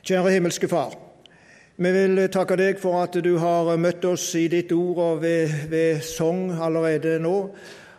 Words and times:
Kjære 0.00 0.30
himmelske 0.30 0.68
Far. 0.68 0.94
Vi 1.76 1.90
vil 1.92 2.22
takke 2.32 2.56
deg 2.56 2.78
for 2.80 3.02
at 3.02 3.18
du 3.20 3.34
har 3.36 3.68
møtt 3.76 4.04
oss 4.08 4.30
i 4.34 4.46
ditt 4.48 4.72
ord 4.72 4.96
og 5.04 5.20
ved, 5.20 5.52
ved 5.68 6.00
sang 6.00 6.54
allerede 6.56 7.18
nå, 7.20 7.34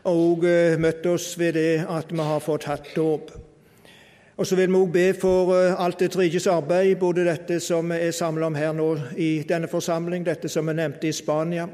og 0.10 0.48
eh, 0.50 0.80
møtt 0.82 1.06
oss 1.06 1.36
ved 1.38 1.54
det 1.60 1.86
at 1.86 2.10
vi 2.10 2.26
har 2.26 2.42
fått 2.42 2.66
hatt 2.66 2.90
dåp. 2.96 3.30
Og 4.34 4.50
så 4.50 4.58
vil 4.58 4.74
vi 4.74 4.82
òg 4.82 4.92
be 4.98 5.06
for 5.14 5.54
eh, 5.60 5.78
alt 5.78 6.02
ditt 6.02 6.18
rikes 6.18 6.50
arbeid, 6.50 6.98
både 6.98 7.30
dette 7.30 7.62
som 7.62 7.94
vi 7.94 8.02
er 8.02 8.18
samla 8.18 8.50
om 8.50 8.58
her 8.58 8.74
nå 8.74 8.92
i 9.22 9.32
denne 9.46 9.70
forsamling, 9.70 10.26
dette 10.26 10.50
som 10.50 10.66
vi 10.66 10.80
nevnte 10.82 11.06
i 11.06 11.14
Spania, 11.14 11.70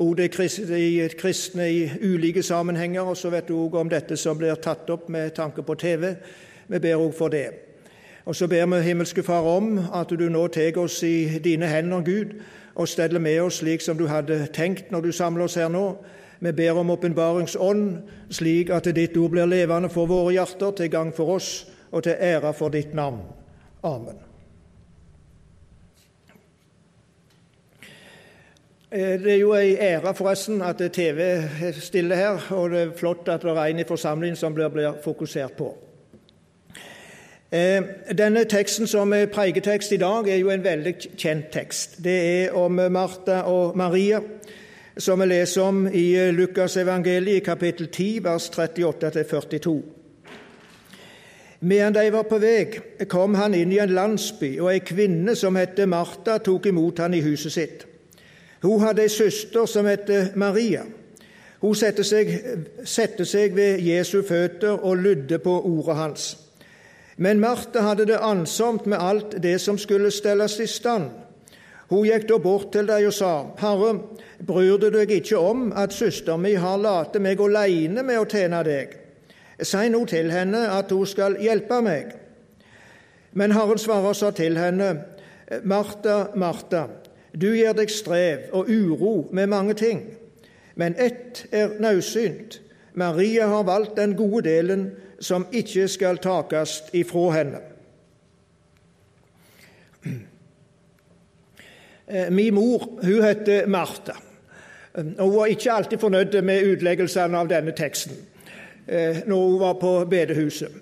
og 0.00 0.16
det 0.16 0.32
kristne 0.32 1.68
i 1.68 1.88
ulike 2.00 2.40
sammenhenger, 2.42 3.04
og 3.04 3.16
så 3.20 3.28
vet 3.28 3.52
du 3.52 3.58
òg 3.60 3.76
om 3.76 3.92
dette 3.92 4.16
som 4.16 4.40
blir 4.40 4.56
tatt 4.56 4.88
opp 4.88 5.12
med 5.12 5.36
tanke 5.36 5.60
på 5.60 5.76
TV. 5.76 6.14
Vi 6.64 6.80
ber 6.80 6.96
òg 6.96 7.12
for 7.12 7.28
det. 7.28 7.69
Og 8.30 8.36
så 8.36 8.46
ber 8.46 8.66
vi 8.66 8.82
himmelske 8.82 9.22
Far 9.22 9.42
om 9.42 9.78
at 9.94 10.10
du 10.10 10.28
nå 10.30 10.44
tar 10.54 10.76
oss 10.78 11.02
i 11.02 11.38
dine 11.42 11.66
hender, 11.66 12.00
Gud, 12.00 12.36
og 12.74 12.88
steller 12.88 13.18
med 13.18 13.40
oss 13.40 13.56
slik 13.58 13.82
som 13.82 13.98
du 13.98 14.04
hadde 14.06 14.46
tenkt 14.54 14.92
når 14.94 15.00
du 15.00 15.10
samler 15.12 15.48
oss 15.48 15.56
her 15.58 15.68
nå. 15.68 15.96
Vi 16.38 16.52
ber 16.52 16.78
om 16.78 16.90
åpenbaringsånd, 16.94 17.98
slik 18.30 18.70
at 18.70 18.86
ditt 18.94 19.18
ord 19.18 19.34
blir 19.34 19.50
levende 19.50 19.90
for 19.90 20.06
våre 20.06 20.36
hjerter, 20.36 20.70
til 20.70 20.90
gang 20.90 21.10
for 21.16 21.34
oss 21.40 21.66
og 21.90 22.06
til 22.06 22.14
ære 22.20 22.54
for 22.54 22.70
ditt 22.70 22.94
navn. 22.94 23.18
Amen. 23.82 24.22
Eh, 28.92 29.18
det 29.18 29.34
er 29.34 29.42
jo 29.42 29.56
ei 29.58 29.74
ære 29.74 30.14
forresten 30.14 30.62
at 30.62 30.86
TV 30.92 31.42
stiller 31.82 32.16
her, 32.16 32.50
og 32.54 32.70
det 32.70 32.86
er 32.86 32.96
flott 32.96 33.28
at 33.28 33.42
det 33.42 33.58
er 33.58 33.64
en 33.64 33.82
i 33.82 33.90
forsamlingen 33.90 34.36
som 34.36 34.54
blir, 34.54 34.68
blir 34.68 35.02
fokusert 35.02 35.58
på. 35.58 35.74
Eh, 37.52 37.82
denne 38.18 38.44
teksten 38.44 38.86
som 38.86 39.12
er 39.12 39.26
preiketekst 39.26 39.92
i 39.92 39.96
dag, 39.98 40.28
er 40.28 40.36
jo 40.38 40.52
en 40.54 40.62
veldig 40.64 40.92
kjent 41.18 41.48
tekst. 41.50 41.96
Det 42.04 42.12
er 42.14 42.52
om 42.54 42.78
Martha 42.90 43.40
og 43.50 43.76
Maria, 43.76 44.20
som 44.98 45.18
vi 45.20 45.26
leser 45.26 45.62
om 45.62 45.88
i 45.92 46.30
Lukas 46.30 46.76
evangeliet 46.76 47.40
i 47.40 47.44
kapittel 47.44 47.88
10, 47.88 48.20
vers 48.24 48.50
38-42. 48.54 49.72
Medan 51.60 51.94
de 51.94 52.12
var 52.12 52.22
på 52.22 52.38
vei, 52.38 52.68
kom 53.08 53.34
han 53.34 53.54
inn 53.54 53.72
i 53.72 53.80
en 53.82 53.94
landsby, 53.96 54.52
og 54.60 54.70
ei 54.70 54.84
kvinne 54.86 55.34
som 55.34 55.58
het 55.58 55.80
Martha, 55.88 56.38
tok 56.38 56.68
imot 56.70 57.02
han 57.02 57.14
i 57.14 57.20
huset 57.20 57.52
sitt. 57.52 57.82
Hun 58.62 58.80
hadde 58.80 59.02
ei 59.02 59.08
søster 59.10 59.66
som 59.66 59.90
het 59.90 60.36
Maria. 60.36 60.84
Hun 61.60 61.74
satte 61.74 62.06
seg, 62.06 62.30
sette 62.84 63.26
seg 63.26 63.58
ved 63.58 63.82
Jesu 63.82 64.22
føtter 64.22 64.78
og 64.78 65.02
lydde 65.02 65.38
på 65.42 65.56
ordet 65.66 65.96
hans. 65.96 66.28
Men 67.20 67.40
Martha 67.40 67.82
hadde 67.84 68.06
det 68.08 68.18
ansomt 68.24 68.86
med 68.88 68.98
alt 68.98 69.34
det 69.42 69.58
som 69.60 69.78
skulle 69.78 70.10
stelles 70.10 70.54
i 70.60 70.66
stand. 70.66 71.10
Hun 71.90 72.06
gikk 72.06 72.24
da 72.30 72.38
bort 72.40 72.70
til 72.72 72.86
deg 72.88 73.08
og 73.10 73.12
sa, 73.12 73.32
Herre, 73.60 73.90
bryr 74.46 74.78
du 74.80 74.86
deg 74.94 75.10
ikke 75.18 75.36
om 75.36 75.66
at 75.76 75.92
søster 75.92 76.38
mi 76.40 76.54
har 76.56 76.80
late 76.80 77.20
meg 77.20 77.42
aleine 77.44 78.04
med 78.06 78.22
å 78.22 78.28
tjene 78.30 78.62
deg? 78.64 78.94
Si 79.60 79.90
nå 79.92 80.00
til 80.08 80.30
henne 80.32 80.62
at 80.72 80.94
hun 80.94 81.04
skal 81.04 81.36
hjelpe 81.42 81.82
meg. 81.84 82.14
Men 83.36 83.52
Herren 83.52 83.78
svarer 83.78 84.16
sa 84.16 84.30
til 84.32 84.56
henne, 84.56 84.94
Martha, 85.66 86.30
Martha, 86.40 86.86
du 87.36 87.50
gir 87.52 87.76
deg 87.76 87.92
strev 87.92 88.48
og 88.56 88.70
uro 88.70 89.14
med 89.34 89.50
mange 89.52 89.76
ting, 89.76 90.06
men 90.74 90.96
ett 90.96 91.44
er 91.52 91.76
naudsynt. 91.82 92.62
Maria 92.94 93.46
har 93.50 93.68
valgt 93.68 93.98
den 94.00 94.16
gode 94.16 94.48
delen, 94.48 94.88
som 95.20 95.46
ikke 95.52 95.88
skal 95.88 96.18
takast 96.18 96.94
ifra 96.94 97.30
henne. 97.30 97.60
Eh, 102.10 102.30
min 102.30 102.54
mor 102.54 102.98
hun 103.02 103.22
heter 103.22 103.66
Martha. 103.66 104.12
og 104.94 105.28
Hun 105.28 105.36
var 105.36 105.46
ikke 105.46 105.72
alltid 105.72 105.98
fornøyd 105.98 106.42
med 106.42 106.66
utleggelsene 106.66 107.38
av 107.38 107.48
denne 107.48 107.72
teksten 107.76 108.16
eh, 108.88 109.20
når 109.26 109.46
hun 109.46 109.60
var 109.60 109.76
på 109.78 109.92
bedehuset. 110.10 110.72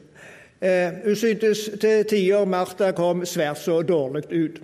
Eh, 0.61 1.05
hun 1.05 1.17
syntes 1.17 1.69
til 1.81 2.05
tider 2.09 2.45
Martha 2.45 2.91
kom 2.97 3.27
svært 3.27 3.61
så 3.61 3.83
dårlig 3.83 4.25
ut. 4.33 4.61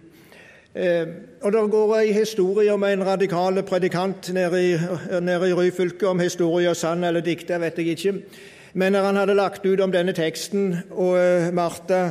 Og 1.42 1.52
Det 1.52 1.70
går 1.70 1.96
en 1.96 2.14
historie 2.14 2.72
om 2.72 2.84
en 2.84 3.06
radikal 3.06 3.62
predikant 3.62 4.32
nede 4.32 4.72
i, 4.72 4.78
nede 5.20 5.48
i 5.48 5.52
Ryfylke, 5.52 6.08
om 6.08 6.18
historien 6.18 6.74
sann 6.74 7.04
eller 7.04 7.20
dikta, 7.20 7.58
vet 7.58 7.78
jeg 7.78 7.86
ikke. 7.86 8.14
Men 8.74 8.92
når 8.92 9.04
han 9.06 9.16
hadde 9.16 9.34
lagt 9.38 9.66
ut 9.66 9.80
om 9.80 9.92
denne 9.94 10.12
teksten, 10.16 10.72
og 10.90 11.14
eh, 11.20 11.52
Martha 11.54 12.08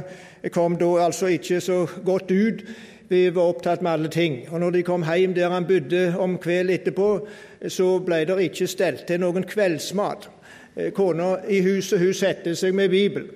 kom 0.55 0.77
da 0.79 0.93
altså 1.03 1.27
ikke 1.35 1.59
så 1.61 1.83
godt 2.05 2.31
ut 2.31 2.63
Vi 3.09 3.27
var 3.35 3.49
opptatt 3.51 3.81
med 3.83 3.91
alle 3.91 4.09
ting. 4.09 4.37
Og 4.49 4.59
når 4.59 4.71
de 4.71 4.83
kom 4.83 5.03
hjem 5.03 5.33
der 5.35 5.51
han 5.51 5.67
bodde 5.67 6.15
om 6.17 6.37
kveld 6.41 6.71
etterpå, 6.71 7.27
så 7.67 7.99
ble 7.99 8.23
det 8.25 8.39
ikke 8.47 8.67
stelt 8.67 9.03
til 9.05 9.19
noen 9.21 9.43
kveldsmat. 9.43 10.29
Eh, 10.75 10.91
kona 10.95 11.35
i 11.51 11.59
huset 11.61 11.99
hun 11.99 12.15
satte 12.15 12.55
seg 12.55 12.73
med 12.73 12.89
Bibel 12.89 13.27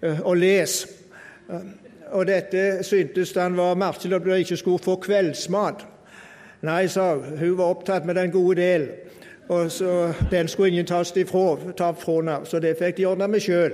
eh, 0.00 0.22
og 0.22 0.38
les. 0.38 0.86
Og 2.14 2.26
dette 2.26 2.84
syntes 2.86 3.34
han 3.34 3.58
var 3.58 3.74
merkelig 3.74 4.14
at 4.16 4.24
de 4.24 4.38
ikke 4.44 4.56
skulle 4.62 4.82
få 4.82 4.96
kveldsmat. 5.02 5.82
Nei, 6.62 6.84
sa 6.86 7.16
hun, 7.16 7.38
hun 7.38 7.58
var 7.58 7.74
opptatt 7.74 8.06
med 8.06 8.14
den 8.14 8.30
gode 8.30 8.62
del 8.62 8.88
og 9.50 9.70
så 9.72 10.12
Den 10.30 10.48
skulle 10.48 10.68
ingen 10.68 10.86
tas 10.86 11.16
ifra, 11.16 11.56
ta 11.76 11.90
fra 11.90 12.12
henne, 12.12 12.46
så 12.46 12.58
det 12.58 12.76
fikk 12.78 12.96
de 12.96 13.06
ordne 13.06 13.26
med 13.28 13.40
sjøl. 13.40 13.72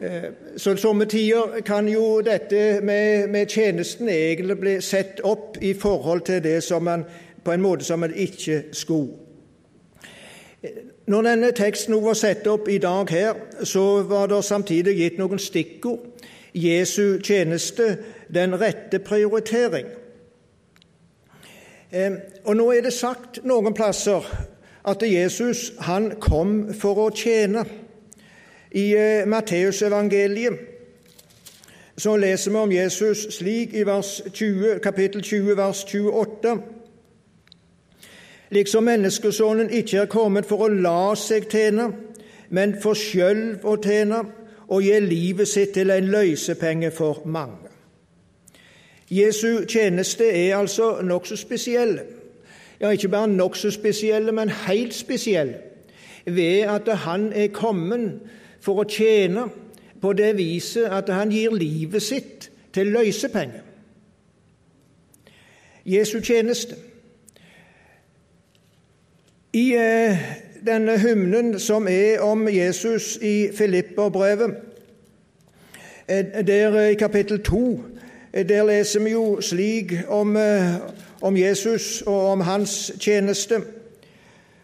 Eh, 0.00 0.30
så 0.56 0.76
somme 0.76 1.04
tider 1.04 1.60
kan 1.64 1.88
jo 1.88 2.20
dette 2.20 2.80
med, 2.82 3.28
med, 3.28 3.46
tjenesten 3.46 4.08
egentlig 4.08 4.58
bli 4.58 4.80
sett 4.80 5.20
opp 5.24 5.56
i 5.60 5.74
forhold 5.74 6.20
til 6.20 6.42
det 6.42 6.62
som 6.62 6.82
man 6.82 7.04
på 7.44 7.52
en 7.52 7.62
måte 7.62 7.84
som 7.84 7.98
man 7.98 8.14
ikke 8.14 8.62
skulle. 8.72 9.12
Når 11.06 11.22
denne 11.22 11.52
teksten 11.52 12.04
var 12.04 12.14
satt 12.14 12.46
opp 12.46 12.68
i 12.68 12.78
dag 12.78 13.10
her, 13.10 13.34
så 13.64 14.02
var 14.02 14.26
det 14.26 14.44
samtidig 14.44 14.96
gitt 14.98 15.18
noen 15.18 15.38
stikkord. 15.38 16.08
Jesu 16.54 17.20
tjeneste, 17.22 17.96
den 18.34 18.60
rette 18.60 18.98
prioritering. 18.98 19.86
Eh, 21.92 22.12
og 22.44 22.56
nå 22.56 22.72
er 22.72 22.82
det 22.82 22.92
sagt 22.92 23.44
noen 23.44 23.74
plasser 23.74 24.26
at 24.84 25.02
Jesus 25.02 25.72
han 25.78 26.12
kom 26.20 26.74
for 26.74 26.98
å 27.06 27.10
tjene. 27.14 27.64
I 28.72 28.86
eh, 28.96 29.26
Matteusevangeliet 29.28 30.68
så 31.96 32.16
leser 32.16 32.50
vi 32.50 32.56
om 32.56 32.72
Jesus 32.72 33.26
slik 33.36 33.74
i 33.74 33.84
20, 33.84 34.78
kapittel 34.82 35.22
20, 35.22 35.56
vers 35.56 35.84
28. 35.84 36.56
Liksom 38.50 38.84
menneskesonen 38.84 39.70
ikke 39.70 39.98
er 39.98 40.06
kommet 40.06 40.48
for 40.48 40.64
å 40.64 40.72
la 40.72 41.14
seg 41.16 41.46
tjene, 41.52 41.90
men 42.50 42.74
for 42.80 42.96
sjøl 42.98 43.60
å 43.64 43.76
tjene 43.80 44.22
og 44.72 44.82
gi 44.82 44.98
livet 45.04 45.48
sitt 45.48 45.74
til 45.76 45.92
en 45.92 46.10
løsepenge 46.12 46.90
for 46.90 47.22
mange. 47.24 47.70
Jesu 49.12 49.64
tjeneste 49.68 50.24
er 50.24 50.56
altså 50.56 51.02
nokså 51.04 51.36
spesiell 51.36 51.98
ja, 52.82 52.90
ikke 52.90 53.08
bare 53.08 53.28
nokså 53.28 53.70
spesielle, 53.70 54.32
men 54.32 54.48
helt 54.48 54.94
spesielle, 54.94 55.54
ved 56.26 56.60
at 56.60 56.98
han 56.98 57.32
er 57.32 57.46
kommet 57.54 58.20
for 58.60 58.82
å 58.82 58.88
tjene 58.88 59.46
på 60.02 60.12
det 60.18 60.36
viset 60.36 60.90
at 60.90 61.10
han 61.14 61.30
gir 61.30 61.54
livet 61.54 62.02
sitt 62.02 62.50
til 62.74 62.90
løsepenger. 62.94 63.62
Jesu 65.86 66.20
tjeneste. 66.20 66.76
I 69.52 69.74
eh, 69.74 70.18
denne 70.66 70.98
hymnen 70.98 71.58
som 71.60 71.88
er 71.90 72.22
om 72.22 72.46
Jesus 72.48 73.18
i 73.22 73.48
Filipperbrevet, 73.54 74.54
eh, 76.08 76.46
der 76.46 76.78
i 76.80 76.94
kapittel 76.94 77.42
2, 77.42 77.80
eh, 78.32 78.48
der 78.48 78.66
leser 78.66 79.02
vi 79.02 79.10
jo 79.10 79.40
slik 79.40 79.92
om 80.08 80.36
om 81.22 81.36
Jesus 81.36 82.02
og 82.06 82.26
om 82.32 82.40
hans 82.40 82.92
tjeneste. 83.00 83.60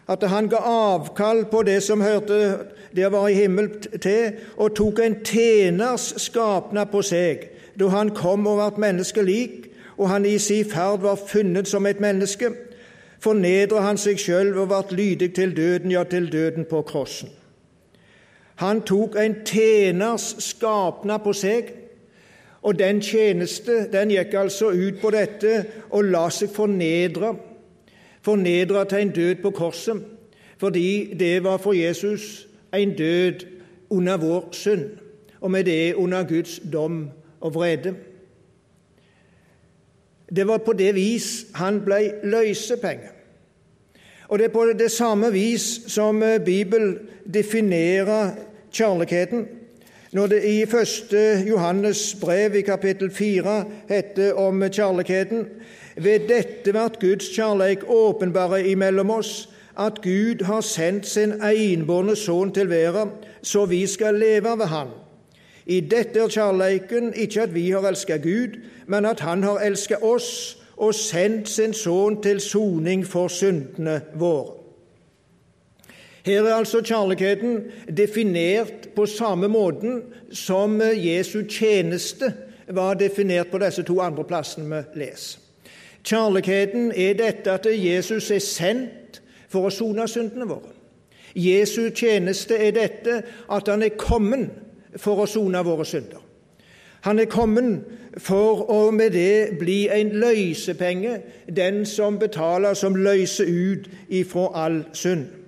At 0.09 0.23
han 0.29 0.49
ga 0.49 0.57
avkall 0.65 1.45
på 1.51 1.63
det 1.63 1.83
som 1.83 2.01
hørte 2.01 2.57
det 2.95 3.11
var 3.11 3.27
i 3.27 3.33
himmel 3.33 3.69
til, 4.01 4.31
og 4.57 4.75
tok 4.75 4.99
en 4.99 5.19
tjeners 5.25 6.13
skapnad 6.17 6.89
på 6.91 7.03
seg 7.05 7.45
da 7.79 7.87
han 7.93 8.09
kom 8.11 8.47
og 8.49 8.57
ble 8.59 8.81
menneskelik, 8.81 9.69
og 9.97 10.09
han 10.09 10.25
i 10.25 10.37
sin 10.37 10.65
ferd 10.67 11.03
var 11.05 11.19
funnet 11.27 11.67
som 11.67 11.85
et 11.85 11.99
menneske. 11.99 12.49
Fornedra 13.23 13.83
han 13.85 13.99
seg 13.99 14.19
sjøl 14.19 14.51
og 14.57 14.71
ble 14.71 14.97
lydig 14.97 15.33
til 15.35 15.55
døden, 15.55 15.91
ja, 15.91 16.03
til 16.03 16.31
døden 16.31 16.65
på 16.65 16.81
krossen. 16.81 17.29
Han 18.59 18.81
tok 18.81 19.15
en 19.15 19.37
tjeners 19.45 20.33
skapnad 20.43 21.23
på 21.23 21.33
seg 21.33 21.71
og 22.61 22.79
den 22.79 23.01
tjeneste 23.01 23.85
den 23.91 24.11
gikk 24.11 24.33
altså 24.35 24.71
ut 24.75 24.99
på 25.01 25.11
dette 25.15 25.63
og 25.89 26.09
la 26.11 26.25
seg 26.33 26.51
fornedre, 26.51 27.33
fornedre 28.21 28.85
til 28.85 29.05
en 29.05 29.13
død 29.15 29.35
på 29.43 29.51
korset, 29.55 30.01
fordi 30.59 31.13
det 31.19 31.43
var 31.43 31.57
for 31.57 31.73
Jesus 31.73 32.47
en 32.75 32.95
død 32.95 33.45
under 33.89 34.17
vår 34.17 34.49
synd, 34.51 34.89
og 35.41 35.51
med 35.51 35.63
det 35.63 35.93
under 35.93 36.23
Guds 36.27 36.59
dom 36.73 37.09
og 37.39 37.53
vrede. 37.55 37.95
Det 40.35 40.47
var 40.47 40.57
på 40.57 40.73
det 40.73 40.95
vis 40.95 41.45
han 41.55 41.81
ble 41.81 42.11
løsepenge. 42.23 43.15
Og 44.29 44.39
det 44.39 44.45
er 44.45 44.53
på 44.53 44.65
det 44.77 44.91
samme 44.91 45.31
vis 45.33 45.81
som 45.87 46.23
eh, 46.23 46.37
Bibelen 46.45 46.97
definerer 47.33 48.35
kjærligheten. 48.71 49.47
Når 50.11 50.27
det 50.27 50.43
i 50.43 50.61
1. 50.61 51.45
Johannes 51.49 52.17
brev 52.21 52.55
i 52.55 52.61
kapittel 52.61 53.11
4 53.11 53.65
heter 53.89 54.33
om 54.33 54.63
kjærligheten 54.63 55.45
Ved 55.97 56.25
dette 56.29 56.73
vart 56.73 56.97
Guds 56.99 57.27
kjærleik 57.35 57.83
åpenbare 57.87 58.63
imellom 58.67 59.09
oss, 59.09 59.49
at 59.77 60.01
Gud 60.01 60.41
har 60.45 60.61
sendt 60.61 61.05
sin 61.05 61.33
enbårne 61.43 62.15
sønn 62.15 62.51
til 62.55 62.69
verden, 62.69 63.11
så 63.43 63.65
vi 63.65 63.85
skal 63.87 64.17
leve 64.17 64.57
ved 64.57 64.65
Han. 64.65 64.87
I 65.65 65.79
dette 65.79 66.19
er 66.19 66.27
kjærleiken 66.27 67.13
ikke 67.13 67.41
at 67.41 67.53
vi 67.53 67.69
har 67.69 67.85
elsket 67.85 68.23
Gud, 68.23 68.57
men 68.87 69.05
at 69.05 69.19
Han 69.19 69.43
har 69.43 69.59
elsket 69.59 70.01
oss 70.01 70.57
og 70.77 70.95
sendt 70.95 71.49
sin 71.49 71.73
sønn 71.73 72.21
til 72.23 72.39
soning 72.39 73.05
for 73.05 73.27
syndene 73.27 74.01
våre. 74.15 74.58
Her 76.29 76.43
er 76.45 76.53
altså 76.53 76.81
kjærligheten 76.85 77.63
definert 77.97 78.89
på 78.95 79.05
samme 79.05 79.47
måten 79.47 80.01
som 80.31 80.81
Jesu 80.81 81.41
tjeneste 81.49 82.33
var 82.67 82.93
definert 82.93 83.47
på 83.49 83.57
disse 83.57 83.83
to 83.83 83.99
andre 83.99 84.23
plassene 84.23 84.69
vi 84.69 84.99
leser. 85.01 85.39
Kjærligheten 86.05 86.91
er 86.95 87.13
dette 87.17 87.51
at 87.51 87.65
Jesus 87.65 88.29
er 88.31 88.43
sendt 88.45 89.21
for 89.49 89.65
å 89.65 89.73
sone 89.73 90.05
syndene 90.07 90.45
våre. 90.45 90.75
Jesu 91.33 91.89
tjeneste 91.89 92.57
er 92.61 92.77
dette 92.77 93.21
at 93.49 93.67
han 93.67 93.83
er 93.83 93.97
kommet 93.97 94.53
for 95.01 95.23
å 95.23 95.27
sone 95.29 95.63
våre 95.65 95.85
synder. 95.85 96.21
Han 97.09 97.19
er 97.19 97.25
kommet 97.25 97.89
for 98.21 98.69
å 98.69 98.91
med 98.91 99.17
det 99.17 99.57
bli 99.57 99.87
en 99.89 100.13
løsepenge, 100.21 101.19
den 101.49 101.85
som 101.89 102.21
betaler, 102.21 102.73
som 102.77 102.95
løser 102.95 103.49
ut 103.49 103.89
ifra 104.09 104.49
all 104.65 104.83
synd. 104.93 105.38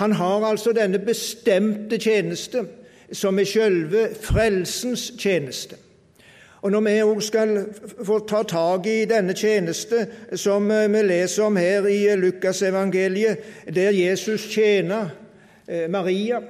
Han 0.00 0.12
har 0.12 0.44
altså 0.48 0.72
denne 0.72 0.98
bestemte 0.98 1.98
tjeneste, 2.00 2.64
som 3.12 3.38
er 3.38 3.44
selve 3.44 4.06
frelsens 4.16 5.10
tjeneste. 5.18 5.76
Og 6.62 6.70
Når 6.72 6.80
vi 6.80 6.94
òg 7.02 7.20
skal 7.24 7.52
få 8.04 8.18
ta 8.28 8.42
tak 8.48 8.86
i 8.86 9.04
denne 9.08 9.34
tjeneste 9.36 10.06
som 10.36 10.68
vi 10.68 11.02
leser 11.04 11.44
om 11.44 11.56
her 11.56 11.88
i 11.88 12.16
Lukasevangeliet, 12.16 13.38
der 13.74 13.90
Jesus 13.90 14.48
tjener 14.48 15.12
eh, 15.68 15.90
Maria 15.90 16.40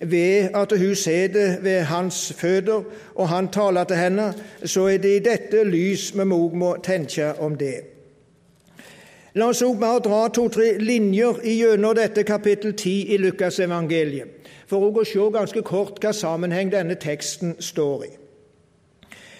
ved 0.00 0.54
at 0.54 0.78
hun 0.78 0.94
sitter 0.94 1.60
ved 1.60 1.80
hans 1.80 2.32
føtter, 2.36 2.82
og 3.14 3.28
han 3.28 3.48
taler 3.48 3.84
til 3.84 3.96
henne, 3.96 4.34
så 4.64 4.86
er 4.86 4.98
det 4.98 5.16
i 5.16 5.24
dette 5.24 5.64
lys 5.64 6.12
vi 6.14 6.30
òg 6.30 6.54
må 6.54 6.76
tenke 6.82 7.34
om 7.38 7.58
det. 7.58 7.99
La 9.34 9.46
oss 9.46 9.62
også 9.62 9.78
bare 9.78 10.00
dra 10.02 10.28
to-tre 10.28 10.72
linjer 10.78 11.38
gjennom 11.44 11.94
dette 11.94 12.24
kapittel 12.26 12.72
10 12.72 13.14
i 13.14 13.16
Lukasevangeliet, 13.16 14.50
for 14.66 14.82
å 14.90 15.04
se 15.06 15.28
ganske 15.34 15.62
kort 15.62 16.02
hva 16.02 16.10
sammenheng 16.12 16.72
denne 16.72 16.98
teksten 16.98 17.54
står 17.62 18.04
i. 18.08 18.10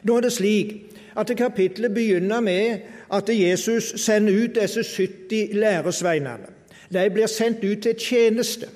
Nå 0.07 0.17
er 0.17 0.27
det 0.27 0.33
slik 0.33 0.75
at 1.19 1.33
kapittelet 1.37 1.95
begynner 1.95 2.41
med 2.41 2.87
at 3.11 3.29
Jesus 3.29 3.93
sender 4.01 4.45
ut 4.45 4.55
disse 4.55 4.85
70 4.87 5.59
læresveinene. 5.59 6.55
De 6.93 7.11
blir 7.11 7.27
sendt 7.27 7.65
ut 7.65 7.83
til 7.83 7.99
tjeneste. 7.99 8.69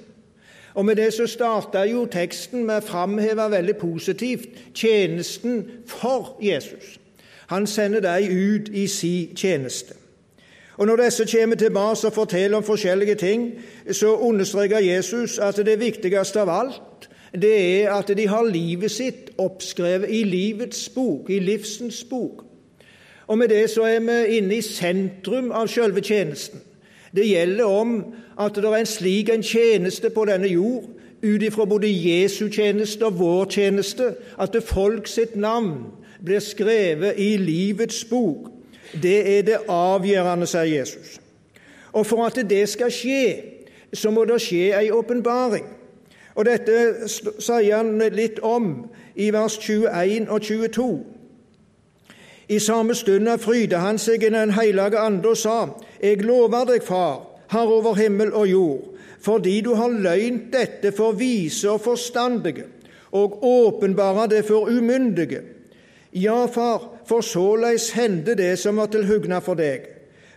Og 0.75 0.85
Med 0.85 0.97
det 0.97 1.13
så 1.15 1.27
starta 1.27 1.85
jo 1.87 2.07
teksten 2.11 2.67
med 2.67 2.83
å 2.83 2.87
framheve 2.87 3.51
veldig 3.51 3.77
positivt 3.79 4.49
tjenesten 4.75 5.63
for 5.87 6.37
Jesus. 6.43 6.99
Han 7.47 7.67
sender 7.67 8.01
dem 8.01 8.31
ut 8.31 8.69
i 8.69 8.87
sin 8.87 9.37
tjeneste. 9.37 9.95
Og 10.77 10.87
Når 10.87 10.97
disse 10.97 11.39
kommer 11.39 11.57
tilbake 11.57 12.07
og 12.07 12.13
forteller 12.13 12.57
om 12.57 12.63
forskjellige 12.65 13.15
ting, 13.15 13.53
så 13.93 14.17
understreker 14.17 14.79
Jesus 14.79 15.39
at 15.39 15.57
det 15.57 15.81
viktigste 15.81 16.41
av 16.41 16.51
alt 16.51 17.09
det 17.35 17.83
er 17.83 17.91
at 17.91 18.17
de 18.17 18.29
har 18.29 18.45
livet 18.47 18.91
sitt 18.91 19.31
oppskrevet 19.39 20.11
i 20.11 20.23
livets 20.23 20.89
bok, 20.89 21.31
i 21.31 21.39
livsens 21.39 22.05
bok. 22.05 22.45
Og 23.27 23.39
Med 23.39 23.49
det 23.49 23.71
så 23.71 23.83
er 23.83 24.01
vi 24.01 24.37
inne 24.37 24.57
i 24.57 24.63
sentrum 24.63 25.51
av 25.53 25.67
selve 25.67 26.01
tjenesten. 26.01 26.61
Det 27.15 27.27
gjelder 27.27 27.65
om 27.65 28.15
at 28.39 28.55
det 28.55 28.65
er 28.65 28.77
en 28.77 28.87
slik 28.87 29.29
en 29.29 29.43
tjeneste 29.43 30.11
på 30.11 30.25
denne 30.25 30.49
jord, 30.49 30.85
ut 31.23 31.43
ifra 31.43 31.65
både 31.65 31.89
Jesu 31.89 32.49
tjeneste 32.49 33.07
og 33.07 33.19
vår 33.19 33.45
tjeneste, 33.51 34.15
at 34.39 34.57
folk 34.63 35.07
sitt 35.07 35.37
navn 35.37 35.87
blir 36.25 36.41
skrevet 36.41 37.15
i 37.19 37.37
livets 37.37 38.05
bok. 38.05 38.54
Det 39.03 39.39
er 39.39 39.43
det 39.43 39.59
avgjørende, 39.69 40.47
sier 40.47 40.69
Jesus. 40.79 41.21
Og 41.93 42.07
for 42.07 42.27
at 42.27 42.39
det 42.51 42.69
skal 42.69 42.93
skje, 42.93 43.25
så 43.95 44.11
må 44.11 44.25
det 44.25 44.41
skje 44.43 44.73
ei 44.75 44.91
åpenbaring. 44.91 45.67
Og 46.35 46.47
dette 46.49 47.07
sier 47.07 47.77
han 47.77 47.99
litt 48.15 48.41
om 48.43 48.89
i 49.15 49.31
vers 49.35 49.59
21 49.63 50.27
og 50.27 50.43
22. 50.43 50.89
I 52.49 52.59
samme 52.59 52.95
stund 52.95 53.31
fryda 53.41 53.79
han 53.81 53.99
seg 53.99 54.25
i 54.27 54.33
Den 54.35 54.51
hellige 54.53 54.99
ande 54.99 55.29
og 55.29 55.37
sa:" 55.37 55.69
Jeg 56.03 56.23
lover 56.23 56.65
deg, 56.65 56.83
Far, 56.83 57.23
Herre 57.51 57.79
over 57.79 57.95
himmel 57.95 58.33
og 58.33 58.49
jord, 58.51 58.83
fordi 59.21 59.61
du 59.61 59.75
har 59.75 59.89
løynt 59.89 60.53
dette 60.53 60.93
for 60.93 61.13
vise 61.13 61.71
og 61.71 61.81
forstandige, 61.81 62.65
og 63.13 63.45
åpenbara 63.45 64.27
det 64.27 64.45
for 64.45 64.69
umyndige. 64.69 65.41
Ja, 66.13 66.47
far, 66.47 66.94
for 67.09 67.21
såleis 67.21 67.91
hende 67.97 68.37
det 68.39 68.59
som 68.59 68.77
var 68.77 68.93
til 68.93 69.07
hugna 69.07 69.41
for 69.45 69.59
deg. 69.59 69.89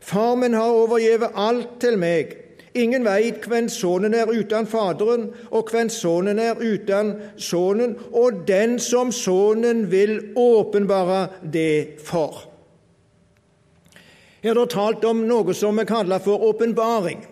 Far 0.02 0.36
min 0.36 0.54
har 0.54 0.72
overgivet 0.72 1.36
alt 1.36 1.80
til 1.80 1.98
meg. 2.00 2.36
Ingen 2.78 3.06
veit 3.06 3.48
hvem 3.50 3.70
Sønnen 3.70 4.14
er 4.14 4.30
uten 4.30 4.68
Faderen, 4.70 5.30
og 5.52 5.72
hvem 5.72 5.90
Sønnen 5.90 6.40
er 6.40 6.60
uten 6.62 7.14
Sønnen, 7.38 7.96
og 8.12 8.44
den 8.48 8.78
som 8.80 9.12
Sønnen 9.12 9.88
vil 9.92 10.20
åpenbare 10.36 11.28
det 11.54 11.98
for. 12.06 12.44
Her 14.44 14.54
er 14.54 14.60
det 14.62 14.70
talt 14.76 15.06
om 15.06 15.26
noe 15.28 15.56
som 15.58 15.80
vi 15.80 15.88
kaller 15.90 16.22
for 16.24 16.44
åpenbaring. 16.52 17.26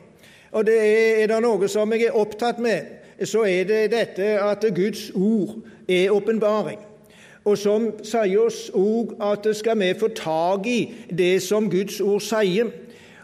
Og 0.51 0.65
det 0.65 0.75
er, 0.79 1.21
er 1.23 1.29
det 1.29 1.41
noe 1.43 1.69
som 1.69 1.93
jeg 1.93 2.09
er 2.09 2.17
opptatt 2.17 2.59
med, 2.63 2.89
så 3.23 3.45
er 3.47 3.67
det 3.69 3.91
dette 3.93 4.35
at 4.41 4.65
Guds 4.75 5.11
ord 5.15 5.59
er 5.87 6.11
åpenbaring. 6.11 6.81
Og 7.45 7.57
som 7.57 7.91
sier 8.03 8.39
oss 8.41 8.71
òg 8.73 9.13
at 9.21 9.45
skal 9.55 9.77
vi 9.79 9.91
få 9.99 10.09
tak 10.17 10.65
i 10.65 10.79
det 11.09 11.41
som 11.45 11.69
Guds 11.69 11.99
ord 12.01 12.23
sier, 12.25 12.71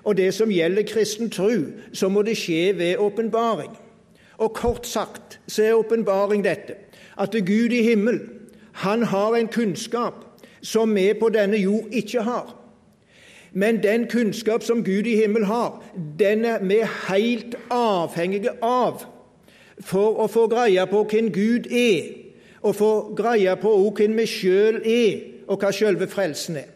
og 0.03 0.17
det 0.17 0.33
som 0.33 0.49
gjelder 0.49 0.85
kristen 0.89 1.29
tro, 1.29 1.49
så 1.93 2.09
må 2.09 2.21
det 2.21 2.37
skje 2.37 2.77
ved 2.77 2.97
åpenbaring. 2.97 3.73
Og 4.37 4.53
kort 4.53 4.87
sagt 4.87 5.39
så 5.47 5.63
er 5.63 5.77
åpenbaring 5.77 6.43
dette 6.45 6.77
at 7.17 7.31
Gud 7.45 7.73
i 7.73 7.83
himmel, 7.83 8.19
han 8.71 9.03
har 9.03 9.35
en 9.35 9.47
kunnskap 9.47 10.25
som 10.61 10.95
vi 10.95 11.13
på 11.13 11.29
denne 11.29 11.57
jord 11.57 11.85
ikke 11.91 12.21
har. 12.21 12.55
Men 13.53 13.83
den 13.83 14.07
kunnskap 14.07 14.63
som 14.63 14.83
Gud 14.83 15.05
i 15.05 15.15
himmel 15.15 15.45
har, 15.45 15.83
den 16.19 16.45
er 16.45 16.63
vi 16.63 16.79
helt 17.09 17.55
avhengige 17.69 18.53
av 18.63 19.03
for 19.81 20.21
å 20.23 20.27
få 20.31 20.47
greie 20.47 20.85
på 20.87 21.03
hvem 21.03 21.31
Gud 21.33 21.67
er, 21.67 22.20
og 22.61 22.75
få 22.75 22.91
greie 23.17 23.55
på 23.57 23.73
hvem 23.97 24.17
vi 24.17 24.27
sjøl 24.29 24.81
er, 24.85 25.21
og 25.47 25.59
hva 25.59 25.71
sjølve 25.73 26.07
frelsen 26.07 26.59
er. 26.61 26.69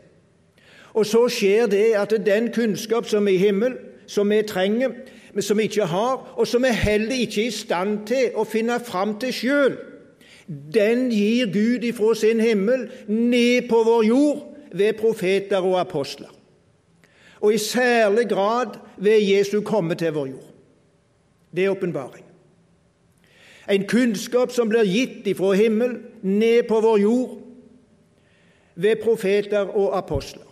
Og 0.96 1.06
så 1.06 1.26
skjer 1.32 1.68
det 1.72 1.92
at 2.00 2.14
den 2.26 2.52
kunnskap 2.56 3.08
som 3.08 3.28
er 3.28 3.36
i 3.36 3.42
himmel, 3.42 3.76
som 4.08 4.30
vi 4.30 4.42
trenger, 4.48 4.96
men 5.34 5.44
som 5.44 5.58
vi 5.58 5.68
ikke 5.68 5.86
har, 5.92 6.34
og 6.36 6.48
som 6.48 6.64
vi 6.64 6.72
heller 6.72 7.16
ikke 7.26 7.44
er 7.44 7.52
i 7.52 7.52
stand 7.52 7.98
til 8.08 8.38
å 8.40 8.46
finne 8.48 8.80
fram 8.80 9.18
til 9.20 9.34
sjøl, 9.36 9.78
den 10.48 11.10
gir 11.12 11.50
Gud 11.52 11.84
ifra 11.84 12.14
sin 12.16 12.40
himmel 12.40 12.88
ned 13.08 13.70
på 13.70 13.82
vår 13.84 14.04
jord 14.08 14.44
ved 14.72 15.00
profeter 15.00 15.66
og 15.66 15.80
apostler. 15.82 16.30
Og 17.42 17.54
i 17.54 17.58
særlig 17.58 18.30
grad 18.30 18.78
ved 18.98 19.22
Jesu 19.22 19.62
komme 19.62 19.96
til 19.96 20.14
vår 20.14 20.28
jord. 20.28 20.52
Det 21.56 21.66
er 21.66 21.74
åpenbaring. 21.74 22.25
En 23.70 23.88
kunnskap 23.88 24.52
som 24.52 24.70
blir 24.70 24.86
gitt 24.86 25.28
ifra 25.28 25.54
himmel 25.58 25.98
ned 26.22 26.68
på 26.68 26.82
vår 26.82 27.00
jord 27.02 27.38
ved 28.76 28.96
profeter 29.04 29.78
og 29.78 29.98
apostler. 29.98 30.46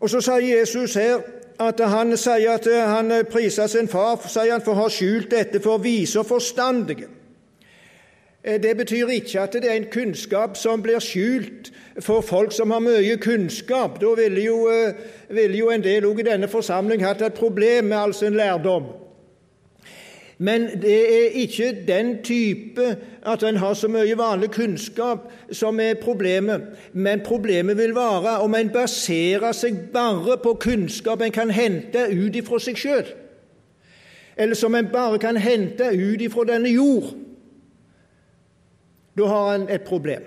Og 0.00 0.10
Så 0.10 0.20
sier 0.20 0.58
Jesus 0.58 0.94
her 0.94 1.20
at 1.60 1.80
han 1.88 2.16
sier 2.16 2.50
at 2.52 2.66
han 2.88 3.12
priser 3.30 3.66
sin 3.66 3.88
far 3.88 4.20
sier 4.28 4.52
han 4.52 4.64
for 4.64 4.76
å 4.76 4.82
ha 4.84 4.88
skjult 4.92 5.30
dette 5.30 5.60
for 5.64 5.80
vise 5.80 6.18
og 6.20 6.26
forstandige. 6.26 7.08
Eh, 8.46 8.62
det 8.62 8.76
betyr 8.76 9.08
ikke 9.08 9.40
at 9.40 9.52
det 9.52 9.70
er 9.70 9.76
en 9.76 9.88
kunnskap 9.92 10.56
som 10.56 10.82
blir 10.82 11.00
skjult 11.02 11.72
for 12.00 12.20
folk 12.20 12.52
som 12.52 12.70
har 12.70 12.84
mye 12.84 13.16
kunnskap. 13.16 14.00
Da 14.00 14.12
ville 14.14 14.44
jo, 14.44 14.68
eh, 14.70 14.94
ville 15.28 15.58
jo 15.58 15.70
en 15.70 15.82
del 15.82 16.06
også 16.06 16.20
i 16.20 16.30
denne 16.30 16.48
forsamling 16.48 17.02
hatt 17.02 17.22
et 17.22 17.34
problem 17.34 17.84
med 17.84 17.96
all 17.96 18.14
sin 18.14 18.34
lærdom. 18.34 19.05
Men 20.38 20.66
det 20.82 21.24
er 21.24 21.28
ikke 21.40 21.86
den 21.88 22.22
type 22.22 22.96
at 23.26 23.42
en 23.42 23.56
har 23.56 23.74
så 23.74 23.88
mye 23.88 24.18
vanlig 24.18 24.50
kunnskap 24.50 25.30
som 25.52 25.80
er 25.80 25.94
problemet. 26.02 26.62
Men 26.92 27.20
problemet 27.24 27.76
vil 27.78 27.94
være 27.94 28.38
om 28.44 28.54
en 28.54 28.68
baserer 28.68 29.52
seg 29.56 29.78
bare 29.92 30.36
på 30.42 30.52
kunnskap 30.60 31.22
en 31.24 31.32
kan 31.32 31.50
hente 31.50 32.04
ut 32.12 32.36
ifra 32.36 32.60
seg 32.60 32.76
sjøl, 32.76 33.08
eller 34.36 34.54
som 34.54 34.74
en 34.74 34.90
bare 34.92 35.18
kan 35.18 35.36
hente 35.40 35.88
ut 35.96 36.20
ifra 36.20 36.44
denne 36.44 36.68
jord. 36.68 37.14
Da 39.16 39.26
har 39.32 39.54
en 39.54 39.68
et 39.72 39.88
problem. 39.88 40.22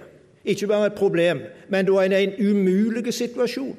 Ikke 0.45 0.67
bare 0.67 0.85
et 0.85 0.97
problem, 0.97 1.41
men 1.69 1.85
da 1.85 1.93
er 1.93 2.09
en 2.09 2.11
i 2.11 2.23
en 2.23 2.49
umulig 2.49 3.13
situasjon. 3.13 3.77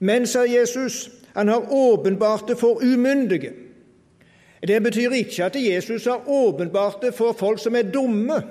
Men, 0.00 0.26
sa 0.26 0.42
Jesus, 0.44 1.10
han 1.36 1.48
har 1.48 1.72
åpenbart 1.72 2.48
det 2.48 2.58
for 2.58 2.82
umyndige. 2.82 3.52
Det 4.66 4.82
betyr 4.82 5.10
ikke 5.10 5.44
at 5.44 5.56
Jesus 5.56 6.04
har 6.04 6.28
åpenbart 6.28 7.02
det 7.02 7.14
for 7.14 7.32
folk 7.32 7.58
som 7.58 7.76
er 7.76 7.82
dumme, 7.82 8.42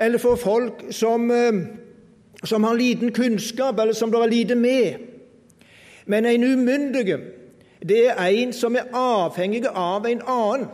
eller 0.00 0.18
for 0.18 0.34
folk 0.34 0.84
som, 0.90 1.30
eh, 1.30 1.52
som 2.44 2.64
har 2.64 2.74
liten 2.74 3.12
kunnskap, 3.12 3.78
eller 3.78 3.92
som 3.92 4.10
det 4.10 4.20
er 4.20 4.26
lite 4.26 4.54
med. 4.54 4.94
Men 6.06 6.26
en 6.26 6.44
umyndig, 6.44 7.16
det 7.88 8.08
er 8.08 8.26
en 8.26 8.52
som 8.52 8.76
er 8.76 8.88
avhengig 8.92 9.66
av 9.74 10.06
en 10.06 10.22
annen. 10.26 10.66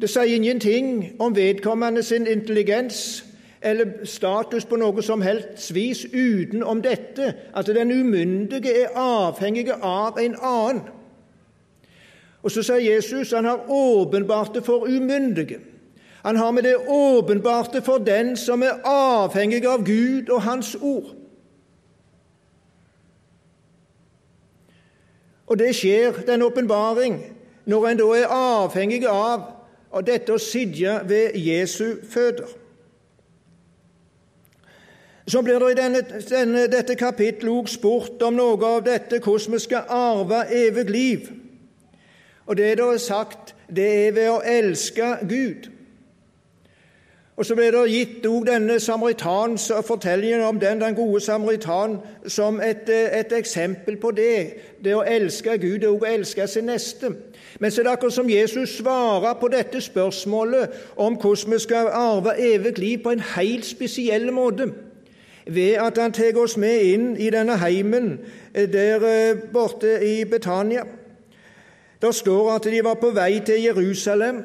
Det 0.00 0.10
sier 0.10 0.34
ingenting 0.34 1.12
om 1.20 1.36
vedkommende 1.36 2.02
sin 2.02 2.26
intelligens 2.26 3.24
eller 3.62 4.04
status 4.04 4.64
på 4.64 4.76
noe 4.76 5.02
som 5.02 5.20
helst 5.20 5.74
vis 5.74 6.04
utenom 6.04 6.80
dette, 6.82 7.34
at 7.56 7.66
den 7.66 7.90
umyndige 7.90 8.72
er 8.82 8.96
avhengig 8.96 9.68
av 9.82 10.18
en 10.18 10.36
annen. 10.42 10.80
Og 12.42 12.50
så 12.50 12.62
sier 12.64 12.80
Jesus 12.94 13.34
han 13.36 13.44
har 13.44 13.68
åpenbarte 13.68 14.62
for 14.62 14.88
umyndige. 14.88 15.60
Han 16.24 16.36
har 16.36 16.50
med 16.50 16.62
det 16.62 16.76
åpenbarte 16.88 17.82
for 17.82 17.98
den 17.98 18.36
som 18.36 18.62
er 18.62 18.80
avhengig 18.84 19.64
av 19.66 19.84
Gud 19.84 20.28
og 20.28 20.42
Hans 20.42 20.74
ord. 20.80 21.14
Og 25.46 25.58
det 25.58 25.74
skjer, 25.74 26.12
den 26.26 26.42
åpenbaring, 26.42 27.16
når 27.66 27.86
en 27.88 27.98
da 27.98 28.08
er 28.14 28.34
avhengig 28.34 29.02
av 29.08 29.48
dette 30.06 30.36
å 30.36 30.38
sitte 30.38 31.00
ved 31.08 31.34
Jesu 31.34 31.98
føtter. 32.06 32.52
Så 35.26 35.42
blir 35.42 35.58
det 35.62 35.72
i 35.72 35.78
denne, 35.78 36.00
denne, 36.28 36.66
dette 36.70 36.94
kapittelet 36.98 37.52
også 37.52 37.78
spurt 37.78 38.22
om 38.26 38.34
noe 38.34 38.66
av 38.66 38.84
dette 38.86 39.20
hvordan 39.22 39.54
vi 39.54 39.60
skal 39.62 39.90
arve 39.94 40.44
evig 40.54 40.90
liv. 40.90 41.28
Og 42.50 42.56
det 42.56 42.72
er 42.72 42.74
da 42.74 42.96
sagt, 42.98 43.54
det 43.70 44.06
er 44.06 44.12
ved 44.12 44.26
å 44.26 44.40
elske 44.42 45.16
Gud. 45.28 45.68
Og 47.36 47.46
Så 47.46 47.54
ble 47.54 47.68
det 47.70 47.84
gitt 47.92 48.26
òg 48.26 48.48
denne 48.48 48.80
samaritans 48.82 49.68
fortellingen 49.86 50.42
om 50.44 50.58
den, 50.60 50.80
den 50.82 50.98
gode 50.98 51.20
samaritan 51.22 51.94
som 52.26 52.58
et, 52.60 52.90
et, 52.90 53.32
eksempel 53.32 53.96
på 54.02 54.10
det. 54.10 54.34
Det 54.84 54.96
å 54.98 55.06
elske 55.06 55.54
Gud 55.62 55.86
og 55.86 56.02
å 56.02 56.10
elske 56.10 56.48
sin 56.50 56.66
neste. 56.66 57.14
Men 57.60 57.70
så 57.70 57.80
er 57.80 57.86
det 57.86 57.94
akkurat 57.94 58.18
som 58.18 58.28
Jesus 58.28 58.76
svarer 58.82 59.38
på 59.40 59.48
dette 59.54 59.80
spørsmålet 59.80 60.74
om 60.96 61.16
hvordan 61.22 61.54
vi 61.54 61.64
skal 61.64 61.94
arve 61.94 62.34
evig 62.34 62.78
liv, 62.78 62.98
på 62.98 63.14
en 63.14 63.26
helt 63.38 63.64
spesiell 63.64 64.32
måte. 64.34 64.72
Ved 65.46 65.78
at 65.78 66.02
han 66.02 66.12
tar 66.12 66.36
oss 66.42 66.58
med 66.58 66.82
inn 66.82 67.12
i 67.16 67.30
denne 67.30 67.62
heimen 67.62 68.16
der 68.52 69.06
eh, 69.06 69.44
borte 69.52 70.00
i 70.02 70.24
Betania. 70.24 70.84
Det 72.00 72.14
står 72.14 72.54
at 72.54 72.64
de 72.64 72.80
var 72.84 72.96
på 73.00 73.10
vei 73.12 73.40
til 73.44 73.62
Jerusalem. 73.62 74.40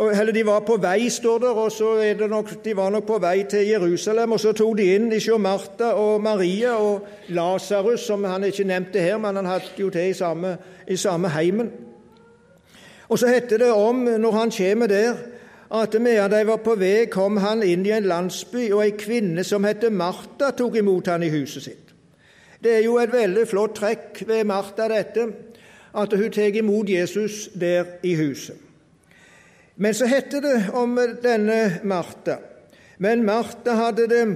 Eller 0.00 0.32
de 0.32 0.46
var 0.46 0.60
på 0.64 0.78
vei, 0.80 1.10
står 1.12 1.38
det, 1.38 1.48
og 1.48 1.72
så 1.72 1.90
er 2.00 2.14
det 2.14 2.30
nok, 2.30 2.64
de 2.64 2.76
var 2.76 2.90
nok 2.90 3.04
på 3.06 3.18
vei 3.20 3.44
til 3.50 3.66
Jerusalem. 3.68 4.32
Og 4.32 4.40
så 4.40 4.54
tok 4.56 4.78
de 4.78 4.86
inn 4.94 5.12
ikke 5.12 5.36
Martha 5.38 5.92
og 5.92 6.22
Maria 6.24 6.78
og 6.80 7.04
Lasarus, 7.28 8.06
som 8.06 8.24
han 8.24 8.48
ikke 8.48 8.64
nevnte 8.64 9.04
her, 9.04 9.18
men 9.20 9.36
han 9.36 9.50
hadde 9.50 9.76
jo 9.76 9.90
til 9.92 10.10
i 10.10 10.16
samme, 10.16 10.56
i 10.88 10.96
samme 10.96 11.28
heimen. 11.28 11.70
Og 13.08 13.18
så 13.18 13.28
heter 13.28 13.58
det 13.58 13.70
om, 13.72 13.96
når 14.18 14.32
han 14.32 14.50
kommer 14.56 14.86
der, 14.86 15.14
at 15.72 16.00
medan 16.00 16.32
de 16.32 16.46
var 16.46 16.64
på 16.64 16.74
vei, 16.80 17.06
kom 17.12 17.36
han 17.36 17.62
inn 17.62 17.84
i 17.86 17.92
en 17.92 18.08
landsby, 18.08 18.70
og 18.72 18.86
ei 18.86 18.96
kvinne 18.96 19.44
som 19.44 19.64
heter 19.68 19.92
Martha, 19.92 20.50
tok 20.56 20.80
imot 20.80 21.12
han 21.12 21.22
i 21.22 21.30
huset 21.32 21.68
sitt. 21.68 21.92
Det 22.62 22.78
er 22.78 22.84
jo 22.86 22.96
et 23.00 23.12
veldig 23.12 23.44
flott 23.48 23.76
trekk 23.76 24.24
ved 24.26 24.44
Martha, 24.48 24.88
dette 24.88 25.51
at 25.94 26.12
hun 26.12 26.32
tar 26.32 26.56
imot 26.56 26.88
Jesus 26.88 27.48
der 27.60 27.84
i 28.02 28.14
huset. 28.14 28.56
Men 29.76 29.94
så 29.94 30.06
heter 30.06 30.40
det 30.40 30.66
om 30.74 30.98
denne 31.22 31.80
Martha 31.82 32.36
Men 32.98 33.24
Martha 33.24 33.72
hadde 33.74 34.06
det 34.08 34.26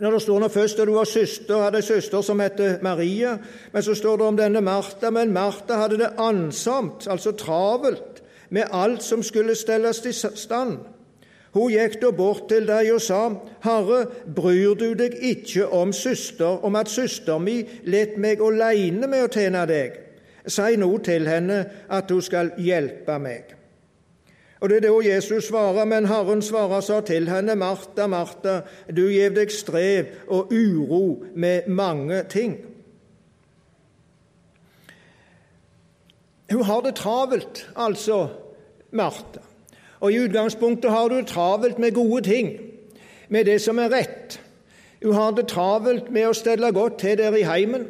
når 0.00 0.10
det 0.10 0.22
står 0.22 0.40
nå 0.40 0.48
først 0.48 0.78
at 0.80 0.88
hun 0.88 0.96
var 0.96 1.04
søster, 1.04 1.58
hadde 1.60 1.76
en 1.76 1.84
søster 1.84 2.22
som 2.24 2.40
het 2.40 2.60
Maria, 2.82 3.34
men 3.72 3.82
så 3.82 3.94
står 3.94 4.16
det 4.16 4.26
om 4.26 4.36
denne 4.36 4.60
Martha. 4.64 5.10
Men 5.10 5.32
Martha 5.32 5.76
hadde 5.76 5.98
det 6.00 6.14
ansomt, 6.18 7.08
altså 7.10 7.32
travelt, 7.32 8.22
med 8.48 8.72
alt 8.72 9.02
som 9.02 9.22
skulle 9.22 9.54
stelles 9.54 10.00
i 10.06 10.12
stand. 10.12 10.78
Hun 11.52 11.72
gikk 11.72 11.98
da 12.00 12.10
bort 12.16 12.46
til 12.48 12.64
deg 12.66 12.92
og 12.94 13.02
sa, 13.02 13.24
Herre, 13.64 14.04
bryr 14.36 14.74
du 14.78 14.94
deg 14.94 15.18
ikke 15.20 15.66
om 15.68 15.92
søster, 15.92 16.64
om 16.64 16.78
at 16.78 16.88
søster 16.88 17.38
mi 17.38 17.60
let 17.84 18.16
meg 18.16 18.40
aleine 18.40 19.10
med 19.10 19.26
å 19.26 19.32
tjene 19.34 19.66
deg? 19.68 19.98
Si 20.50 20.76
nå 20.76 20.90
til 21.06 21.28
henne 21.28 21.64
at 21.88 22.10
hun 22.10 22.22
skal 22.22 22.52
hjelpe 22.58 23.18
meg. 23.18 23.56
Og 24.60 24.68
Det 24.68 24.76
er 24.76 24.80
da 24.80 25.12
Jesus 25.14 25.44
svarer, 25.44 25.84
men 25.84 26.06
Herren 26.06 26.42
svarer 26.42 26.80
så 26.80 27.00
til 27.00 27.28
henne, 27.28 27.54
Martha, 27.56 28.06
Martha, 28.06 28.60
du 28.96 29.06
gjev 29.08 29.34
deg 29.38 29.52
strev 29.52 30.10
og 30.28 30.52
uro 30.52 31.24
med 31.34 31.68
mange 31.68 32.22
ting. 32.28 32.58
Hun 36.52 36.62
har 36.62 36.80
det 36.80 36.94
travelt, 36.94 37.70
altså, 37.76 38.28
Martha. 38.92 39.40
Og 40.00 40.12
i 40.12 40.18
utgangspunktet 40.18 40.90
har 40.90 41.08
du 41.08 41.16
det 41.16 41.26
travelt 41.26 41.78
med 41.78 41.94
gode 41.94 42.22
ting, 42.22 42.58
med 43.28 43.44
det 43.44 43.60
som 43.60 43.78
er 43.78 43.88
rett. 43.88 44.40
Hun 45.02 45.14
har 45.14 45.30
det 45.30 45.48
travelt 45.48 46.10
med 46.10 46.28
å 46.28 46.36
stelle 46.36 46.72
godt 46.72 46.98
til 47.00 47.16
der 47.18 47.36
i 47.36 47.46
heimen 47.48 47.86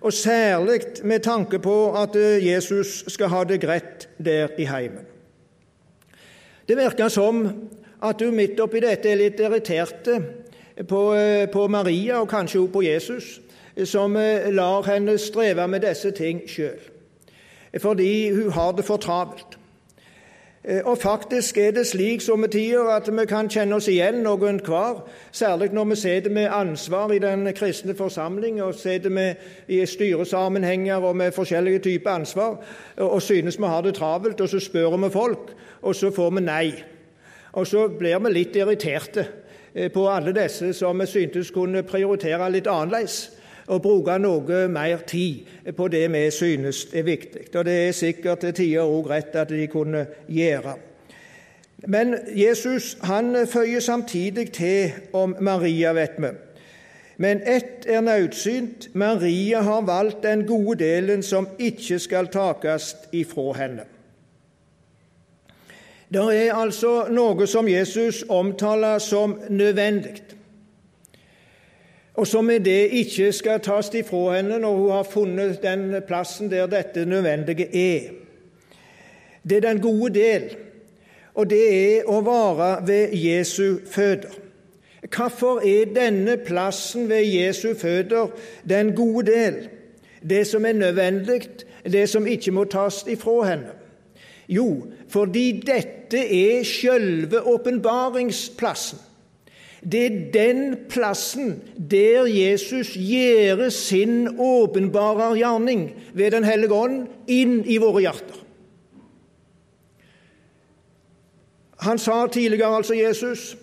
og 0.00 0.12
særlig 0.12 0.80
med 1.04 1.20
tanke 1.20 1.58
på 1.58 1.92
at 1.92 2.16
eh, 2.16 2.46
Jesus 2.46 3.04
skal 3.08 3.28
ha 3.28 3.44
det 3.44 3.60
greit 3.60 4.08
der 4.18 4.48
i 4.58 4.64
heimen. 4.64 5.06
Det 6.68 6.76
virker 6.76 7.08
som 7.08 7.48
at 8.02 8.22
hun 8.22 8.36
midt 8.36 8.60
oppi 8.60 8.80
dette 8.80 9.10
er 9.10 9.18
litt 9.20 9.40
irritert 9.40 10.08
på, 10.88 11.00
eh, 11.14 11.46
på 11.52 11.66
Maria, 11.68 12.20
og 12.20 12.28
kanskje 12.28 12.60
også 12.60 12.72
på 12.72 12.82
Jesus, 12.82 13.40
som 13.84 14.16
eh, 14.16 14.48
lar 14.52 14.86
henne 14.88 15.18
streve 15.18 15.68
med 15.68 15.84
disse 15.84 16.10
ting 16.10 16.42
sjøl, 16.48 16.80
fordi 17.78 18.30
hun 18.30 18.52
har 18.52 18.72
det 18.72 18.84
for 18.84 18.96
travelt. 18.96 19.59
Eh, 20.64 20.80
og 20.84 20.98
faktisk 20.98 21.58
er 21.58 21.70
det 21.70 21.86
slik 21.86 22.20
somme 22.20 22.46
tider 22.46 22.90
at 22.92 23.08
vi 23.08 23.24
kan 23.28 23.48
kjenne 23.48 23.78
oss 23.78 23.88
igjen 23.88 24.20
noen 24.26 24.60
hver, 24.60 25.06
særlig 25.32 25.70
når 25.72 25.84
vi 25.84 25.96
sitter 25.96 26.30
med 26.30 26.52
ansvar 26.52 27.12
i 27.16 27.18
den 27.18 27.48
kristne 27.56 27.94
forsamling 27.96 28.60
og 28.62 28.74
sitter 28.74 29.10
med 29.10 29.34
i 29.68 29.86
styresammenhenger 29.86 31.00
og 31.00 31.16
med 31.16 31.32
forskjellige 31.32 31.78
typer 31.78 32.10
ansvar 32.10 32.58
og 32.96 33.22
synes 33.22 33.58
vi 33.58 33.64
har 33.64 33.80
det 33.80 33.94
travelt, 33.94 34.40
og 34.40 34.48
så 34.48 34.60
spør 34.60 34.96
vi 34.96 35.10
folk, 35.10 35.56
og 35.82 35.94
så 35.94 36.10
får 36.10 36.30
vi 36.30 36.40
nei. 36.40 36.72
Og 37.52 37.66
så 37.66 37.88
blir 37.88 38.18
vi 38.18 38.32
litt 38.32 38.56
irriterte 38.56 39.26
eh, 39.74 39.88
på 39.88 40.08
alle 40.08 40.36
disse 40.36 40.74
som 40.76 41.00
vi 41.00 41.06
syntes 41.06 41.50
kunne 41.50 41.82
prioritere 41.82 42.52
litt 42.52 42.68
annerledes 42.68 43.39
og 43.70 43.82
bruke 43.82 44.18
noe 44.18 44.66
mer 44.68 45.02
tid 45.06 45.72
på 45.76 45.88
det 45.88 46.04
vi 46.12 46.26
synes 46.34 46.86
er 46.94 47.06
viktig. 47.06 47.46
Og 47.54 47.64
det 47.64 47.76
er 47.88 47.92
sikkert 47.96 48.42
til 48.42 48.54
tider 48.54 48.82
òg 48.86 49.10
rett 49.10 49.36
at 49.38 49.52
de 49.54 49.66
kunne 49.70 50.06
gjøre. 50.28 50.74
Men 51.86 52.14
Jesus 52.36 52.96
han 53.02 53.46
føyer 53.46 53.80
samtidig 53.80 54.50
til 54.52 54.90
om 55.12 55.36
Maria, 55.40 55.92
vet 55.92 56.18
vi. 56.18 56.32
Men 57.16 57.40
ett 57.46 57.86
er 57.86 58.00
nødsynt. 58.00 58.88
Maria 58.94 59.60
har 59.60 59.80
valgt 59.80 60.22
den 60.22 60.46
gode 60.46 60.78
delen 60.84 61.22
som 61.22 61.48
ikke 61.58 61.98
skal 61.98 62.26
takes 62.26 62.96
ifra 63.12 63.52
henne. 63.52 63.84
Det 66.12 66.46
er 66.46 66.54
altså 66.54 67.06
noe 67.12 67.46
som 67.46 67.68
Jesus 67.68 68.24
omtaler 68.28 68.98
som 68.98 69.36
nødvendig 69.48 70.22
og 72.20 72.26
som 72.26 72.44
med 72.44 72.60
det 72.60 72.90
ikke 73.00 73.30
skal 73.32 73.62
tas 73.64 73.88
ifra 73.96 74.34
henne 74.34 74.58
når 74.60 74.74
hun 74.76 74.90
har 74.92 75.06
funnet 75.08 75.62
den 75.62 75.94
plassen 76.04 76.50
der 76.52 76.68
dette 76.68 77.06
nødvendige 77.08 77.70
er. 77.72 78.10
Det 79.40 79.56
er 79.56 79.64
den 79.64 79.80
gode 79.80 80.12
del, 80.18 80.50
og 81.34 81.48
det 81.48 81.62
er 81.72 82.10
å 82.12 82.20
være 82.20 82.68
ved 82.86 83.16
Jesu 83.16 83.80
føder. 83.88 84.36
Hvorfor 85.08 85.64
er 85.64 85.94
denne 85.96 86.36
plassen 86.44 87.08
ved 87.08 87.24
Jesu 87.24 87.72
føder 87.74 88.28
den 88.68 88.92
gode 88.92 89.32
del, 89.32 89.60
det 90.20 90.44
som 90.46 90.68
er 90.68 90.76
nødvendig 90.76 91.40
det 91.88 92.04
som 92.12 92.26
ikke 92.28 92.52
må 92.52 92.66
tas 92.68 93.00
ifra 93.08 93.38
henne? 93.48 93.78
Jo, 94.48 94.90
fordi 95.08 95.62
dette 95.64 96.20
er 96.20 96.66
sjølve 96.68 97.40
åpenbaringsplassen. 97.48 99.06
Det 99.80 100.00
er 100.06 100.32
den 100.32 100.76
plassen 100.88 101.62
der 101.90 102.26
Jesus 102.28 102.92
gjør 102.96 103.68
sin 103.68 104.28
åpenbare 104.38 105.32
gjerning 105.38 105.90
ved 106.14 106.30
Den 106.30 106.44
hellige 106.44 106.74
ånd 106.74 107.06
inn 107.28 107.62
i 107.64 107.78
våre 107.80 108.00
hjerter. 108.00 108.36
Han 111.80 111.98
sa 111.98 112.26
tidligere, 112.26 112.76
altså 112.76 112.94
Jesus, 112.94 113.56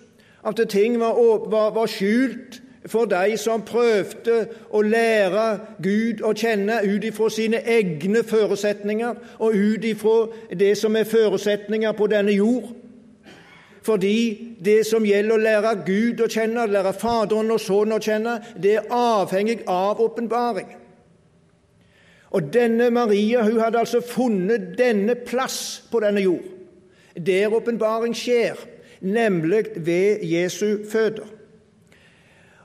at 0.48 0.70
ting 0.70 1.00
var, 1.00 1.14
var, 1.50 1.70
var 1.74 1.86
skjult 1.86 2.62
for 2.88 3.06
de 3.06 3.38
som 3.38 3.62
prøvde 3.68 4.48
å 4.72 4.82
lære 4.82 5.46
Gud 5.84 6.24
å 6.26 6.34
kjenne 6.34 6.80
ut 6.86 7.04
ifra 7.04 7.30
sine 7.30 7.62
egne 7.68 8.24
forutsetninger 8.24 9.16
og 9.38 9.56
ut 9.56 9.86
ifra 9.86 10.18
det 10.56 10.74
som 10.80 10.96
er 10.96 11.10
forutsetninger 11.10 11.92
på 11.92 12.08
denne 12.08 12.32
jord. 12.32 12.72
Fordi 13.88 14.56
det 14.66 14.82
som 14.86 15.06
gjelder 15.08 15.38
å 15.38 15.40
lære 15.40 15.70
Gud 15.88 16.20
å 16.20 16.28
kjenne, 16.28 16.66
lære 16.68 16.92
Faderen 16.98 17.54
og 17.56 17.62
Sønnen 17.64 17.96
å 17.96 18.04
kjenne, 18.04 18.34
det 18.60 18.74
er 18.82 18.90
avhengig 18.92 19.62
av 19.72 20.02
åpenbaring. 20.04 20.74
Og 22.36 22.50
denne 22.52 22.90
Maria 22.92 23.46
hun 23.46 23.62
hadde 23.62 23.80
altså 23.80 24.02
funnet 24.04 24.74
denne 24.76 25.16
plass 25.16 25.86
på 25.92 26.02
denne 26.04 26.26
jord, 26.26 26.44
der 27.16 27.54
åpenbaring 27.56 28.16
skjer, 28.18 28.60
nemlig 29.00 29.70
ved 29.76 30.26
Jesu 30.28 30.84
føder. 30.92 31.30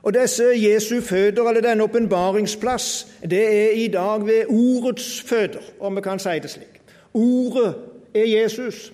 Og 0.03 0.11
disse 0.17 0.49
Jesu 0.59 0.97
føder, 1.01 1.47
eller 1.47 1.63
denne 1.63 1.87
åpenbaringsplass, 1.87 2.89
det 3.23 3.45
er 3.47 3.77
i 3.79 3.87
dag 3.87 4.25
ved 4.27 4.51
ordets 4.51 5.21
føder, 5.21 5.63
om 5.79 5.95
vi 5.95 6.03
kan 6.03 6.19
si 6.19 6.35
det 6.43 6.51
slik. 6.51 6.81
Ordet 7.13 7.71
er 8.11 8.27
Jesus, 8.27 8.91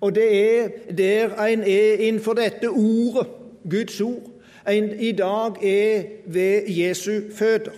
og 0.00 0.14
det 0.14 0.28
er 0.34 0.68
der 0.98 1.44
en 1.44 1.62
er 1.62 1.94
innenfor 1.98 2.32
dette 2.32 2.68
ordet, 2.68 3.26
Guds 3.70 4.00
ord. 4.00 4.30
En 4.68 4.90
i 5.00 5.12
dag 5.12 5.64
er 5.64 6.02
ved 6.26 6.68
Jesu 6.68 7.20
føtter. 7.34 7.72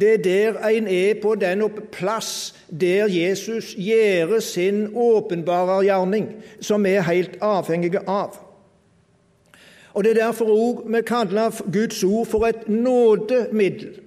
Det 0.00 0.14
er 0.14 0.22
der 0.22 0.68
en 0.68 0.88
er 0.88 1.14
på 1.22 1.34
den 1.34 1.62
plass 1.92 2.54
der 2.80 3.06
Jesus 3.06 3.74
gjør 3.78 4.40
sin 4.40 4.88
åpenbare 4.94 5.84
gjerning, 5.84 6.34
som 6.60 6.84
vi 6.84 6.90
er 6.98 7.06
helt 7.06 7.38
avhengige 7.40 8.02
av. 8.08 8.40
Og 9.94 10.04
Det 10.04 10.10
er 10.10 10.24
derfor 10.26 10.44
òg 10.50 10.82
vi 10.90 11.02
kaller 11.06 11.62
Guds 11.72 12.04
ord 12.04 12.26
for 12.26 12.46
et 12.46 12.68
nådemiddel. 12.68 14.00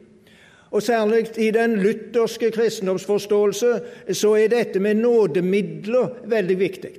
Og 0.71 0.83
Særlig 0.83 1.27
i 1.37 1.51
den 1.51 1.75
lutherske 1.79 2.51
kristendomsforståelse 2.51 3.79
så 4.11 4.33
er 4.33 4.47
dette 4.47 4.79
med 4.79 4.93
nådemidler 4.93 6.09
veldig 6.25 6.59
viktig. 6.59 6.91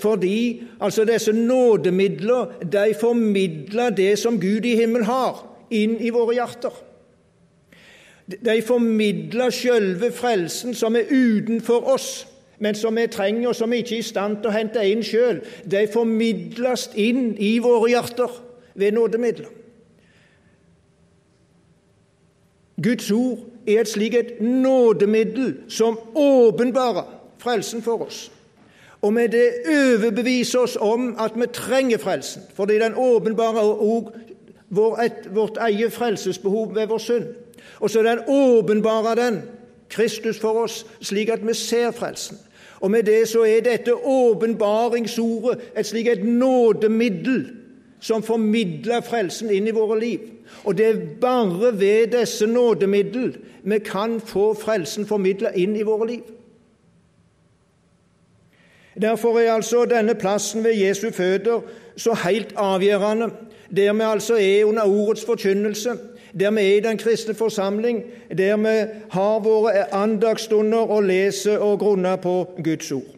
Fordi 0.00 0.62
altså 0.80 1.04
disse 1.04 1.32
nådemidler 1.32 2.64
de 2.72 2.94
formidler 3.00 3.90
det 3.90 4.18
som 4.18 4.40
Gud 4.40 4.64
i 4.64 4.76
himmelen 4.76 5.06
har, 5.06 5.48
inn 5.70 5.98
i 6.00 6.10
våre 6.12 6.34
hjerter. 6.36 6.72
De 8.32 8.62
formidler 8.62 9.50
selve 9.50 10.12
frelsen 10.12 10.74
som 10.74 10.96
er 10.96 11.10
utenfor 11.10 11.88
oss 11.92 12.26
men 12.62 12.74
som 12.74 12.94
vi 12.96 13.06
trenger, 13.10 13.48
og 13.48 13.56
som 13.58 13.70
vi 13.70 13.80
ikke 13.82 13.96
er 13.96 14.04
i 14.04 14.06
stand 14.06 14.36
til 14.38 14.52
å 14.52 14.54
hente 14.54 14.82
inn 14.86 15.00
sjøl, 15.02 15.40
de 15.66 15.80
formidles 15.90 16.84
inn 16.94 17.32
i 17.42 17.56
våre 17.58 17.88
hjerter 17.90 18.36
ved 18.78 18.94
nådemidler. 18.94 19.48
Guds 22.82 23.10
ord 23.10 23.42
er 23.66 23.82
et 23.82 23.90
slikt 23.90 24.38
nådemiddel 24.40 25.56
som 25.70 25.98
åpenbarer 26.14 27.10
frelsen 27.42 27.82
for 27.82 28.06
oss. 28.06 28.28
Og 29.02 29.12
med 29.12 29.28
det 29.28 29.48
overbevise 29.66 30.58
oss 30.58 30.76
om 30.80 31.16
at 31.18 31.32
vi 31.34 31.46
trenger 31.52 31.98
frelsen, 31.98 32.42
fordi 32.54 32.78
den 32.78 32.94
åpenbarer 32.96 33.82
òg 33.82 34.12
vårt 35.34 35.58
eget 35.60 35.92
frelsesbehov 35.92 36.74
ved 36.74 36.86
vår 36.86 36.98
synd. 36.98 37.24
Og 37.80 37.90
så 37.90 38.02
den 38.02 38.18
åpenbarer 38.28 39.14
den 39.14 39.42
Kristus 39.88 40.38
for 40.40 40.62
oss, 40.62 40.86
slik 41.00 41.28
at 41.28 41.46
vi 41.46 41.54
ser 41.54 41.90
frelsen. 41.90 42.38
Og 42.80 42.90
med 42.90 43.02
det 43.02 43.28
så 43.28 43.44
er 43.44 43.60
dette 43.60 43.94
åpenbaringsordet 43.94 45.60
et 45.78 45.86
slik 45.86 46.06
et 46.06 46.24
nådemiddel 46.24 47.46
som 48.00 48.22
formidler 48.22 49.00
frelsen 49.06 49.50
inn 49.50 49.68
i 49.70 49.74
våre 49.74 50.00
liv. 50.00 50.18
Og 50.64 50.78
det 50.78 50.86
er 50.86 51.02
bare 51.20 51.72
ved 51.78 52.06
disse 52.18 52.46
nådemiddel 52.46 53.36
vi 53.62 53.78
kan 53.78 54.20
få 54.20 54.54
frelsen 54.58 55.06
formidla 55.06 55.52
inn 55.54 55.76
i 55.76 55.86
våre 55.86 56.06
liv. 56.06 56.22
Derfor 59.00 59.38
er 59.38 59.52
altså 59.52 59.84
denne 59.84 60.14
plassen 60.14 60.64
ved 60.64 60.74
Jesu 60.74 61.10
føtter 61.10 61.60
så 61.96 62.14
helt 62.24 62.52
avgjørende, 62.56 63.30
der 63.76 63.92
vi 63.92 64.00
altså 64.04 64.34
er 64.34 64.64
under 64.64 64.82
ordets 64.82 65.24
forkynnelse, 65.24 65.90
der 66.40 66.50
vi 66.50 66.60
er 66.60 66.76
i 66.76 66.80
den 66.80 66.98
kristne 66.98 67.34
forsamling, 67.34 68.02
der 68.38 68.56
vi 68.56 68.90
har 69.10 69.38
våre 69.40 69.94
andagsstunder 69.94 70.78
og 70.78 71.02
leser 71.02 71.58
og 71.58 71.78
grunner 71.78 72.16
på 72.16 72.50
Guds 72.64 72.92
ord. 72.92 73.16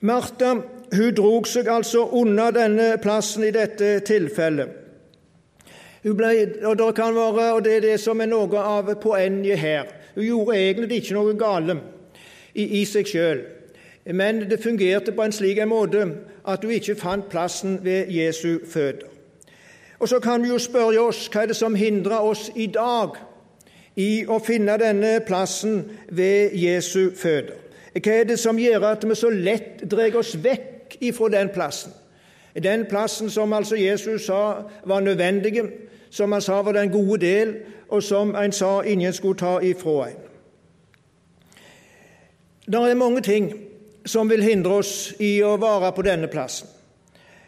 Martha 0.00 0.54
hun 0.94 1.14
drog 1.14 1.46
seg 1.48 1.68
altså 1.68 2.04
unna 2.12 2.50
denne 2.54 2.98
plassen 3.02 3.44
i 3.44 3.52
dette 3.54 4.00
tilfellet. 4.06 4.68
Hun 6.04 6.16
ble, 6.16 6.30
og, 6.68 6.76
det 6.78 6.90
være, 6.98 7.52
og 7.54 7.64
det 7.64 7.76
er 7.76 7.80
det 7.80 8.00
som 8.00 8.20
er 8.20 8.28
noe 8.28 8.60
av 8.60 8.90
poenget 9.00 9.58
her. 9.58 9.88
Hun 10.14 10.26
gjorde 10.26 10.58
egentlig 10.58 11.00
ikke 11.00 11.16
noe 11.16 11.34
galt 11.40 11.93
i, 12.54 12.84
seg 12.84 13.08
sjøl, 13.08 13.42
men 14.12 14.44
det 14.50 14.62
fungerte 14.62 15.12
på 15.12 15.24
en 15.24 15.32
slik 15.32 15.58
måte 15.66 16.04
at 16.46 16.64
hun 16.64 16.74
ikke 16.76 16.96
fant 17.00 17.28
plassen 17.30 17.78
ved 17.84 18.10
Jesu 18.12 18.58
føtter. 18.66 19.08
Og 19.98 20.08
så 20.08 20.20
kan 20.20 20.42
vi 20.42 20.48
jo 20.48 20.58
spørre 20.58 21.00
oss 21.00 21.28
hva 21.32 21.42
er 21.42 21.52
det 21.52 21.56
som 21.56 21.74
hindrer 21.74 22.20
oss 22.20 22.50
i 22.54 22.66
dag 22.66 23.16
i 23.96 24.26
å 24.28 24.40
finne 24.42 24.76
denne 24.78 25.20
plassen 25.24 25.84
ved 26.12 26.52
Jesu 26.58 27.14
føtter? 27.16 27.56
Hva 27.94 28.12
er 28.12 28.26
det 28.28 28.38
som 28.42 28.58
gjør 28.58 28.88
at 28.90 29.06
vi 29.06 29.14
så 29.14 29.30
lett 29.30 29.84
drar 29.90 30.16
oss 30.18 30.34
vekk 30.42 30.98
ifra 31.00 31.30
den 31.32 31.52
plassen? 31.54 31.94
Den 32.54 32.84
plassen 32.90 33.30
som 33.30 33.52
altså 33.52 33.76
Jesus 33.76 34.26
sa 34.26 34.66
var 34.84 35.00
nødvendig, 35.00 35.62
som 36.10 36.32
han 36.32 36.42
sa 36.42 36.60
var 36.62 36.72
den 36.72 36.90
gode 36.90 37.20
del, 37.26 37.56
og 37.88 38.02
som 38.02 38.34
en 38.34 38.52
sa 38.52 38.82
ingen 38.82 39.12
skulle 39.12 39.38
ta 39.38 39.58
ifra 39.62 40.08
en. 40.10 40.23
Det 42.66 42.80
er 42.80 42.96
mange 42.96 43.20
ting 43.20 43.50
som 44.08 44.28
vil 44.28 44.42
hindre 44.42 44.78
oss 44.80 45.12
i 45.20 45.36
å 45.44 45.56
være 45.60 45.90
på 45.92 46.04
denne 46.06 46.30
plassen. 46.32 46.68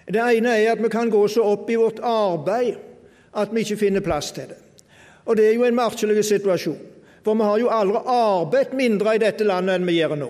Det 0.07 0.20
ene 0.20 0.52
er 0.55 0.74
at 0.74 0.83
vi 0.83 0.90
kan 0.92 1.09
gå 1.11 1.22
så 1.29 1.44
opp 1.55 1.70
i 1.72 1.79
vårt 1.81 2.02
arbeid 2.05 2.76
at 3.37 3.52
vi 3.52 3.64
ikke 3.64 3.79
finner 3.81 4.05
plass 4.05 4.31
til 4.37 4.50
det. 4.50 4.59
Og 5.26 5.37
det 5.37 5.48
er 5.48 5.57
jo 5.57 5.64
en 5.66 5.74
merkelig 5.76 6.22
situasjon, 6.29 6.79
for 7.24 7.35
vi 7.35 7.48
har 7.48 7.59
jo 7.59 7.72
aldri 7.72 8.02
arbeidet 8.12 8.76
mindre 8.79 9.16
i 9.16 9.22
dette 9.24 9.44
landet 9.48 9.81
enn 9.81 9.88
vi 9.88 9.96
gjør 9.96 10.14
nå. 10.20 10.29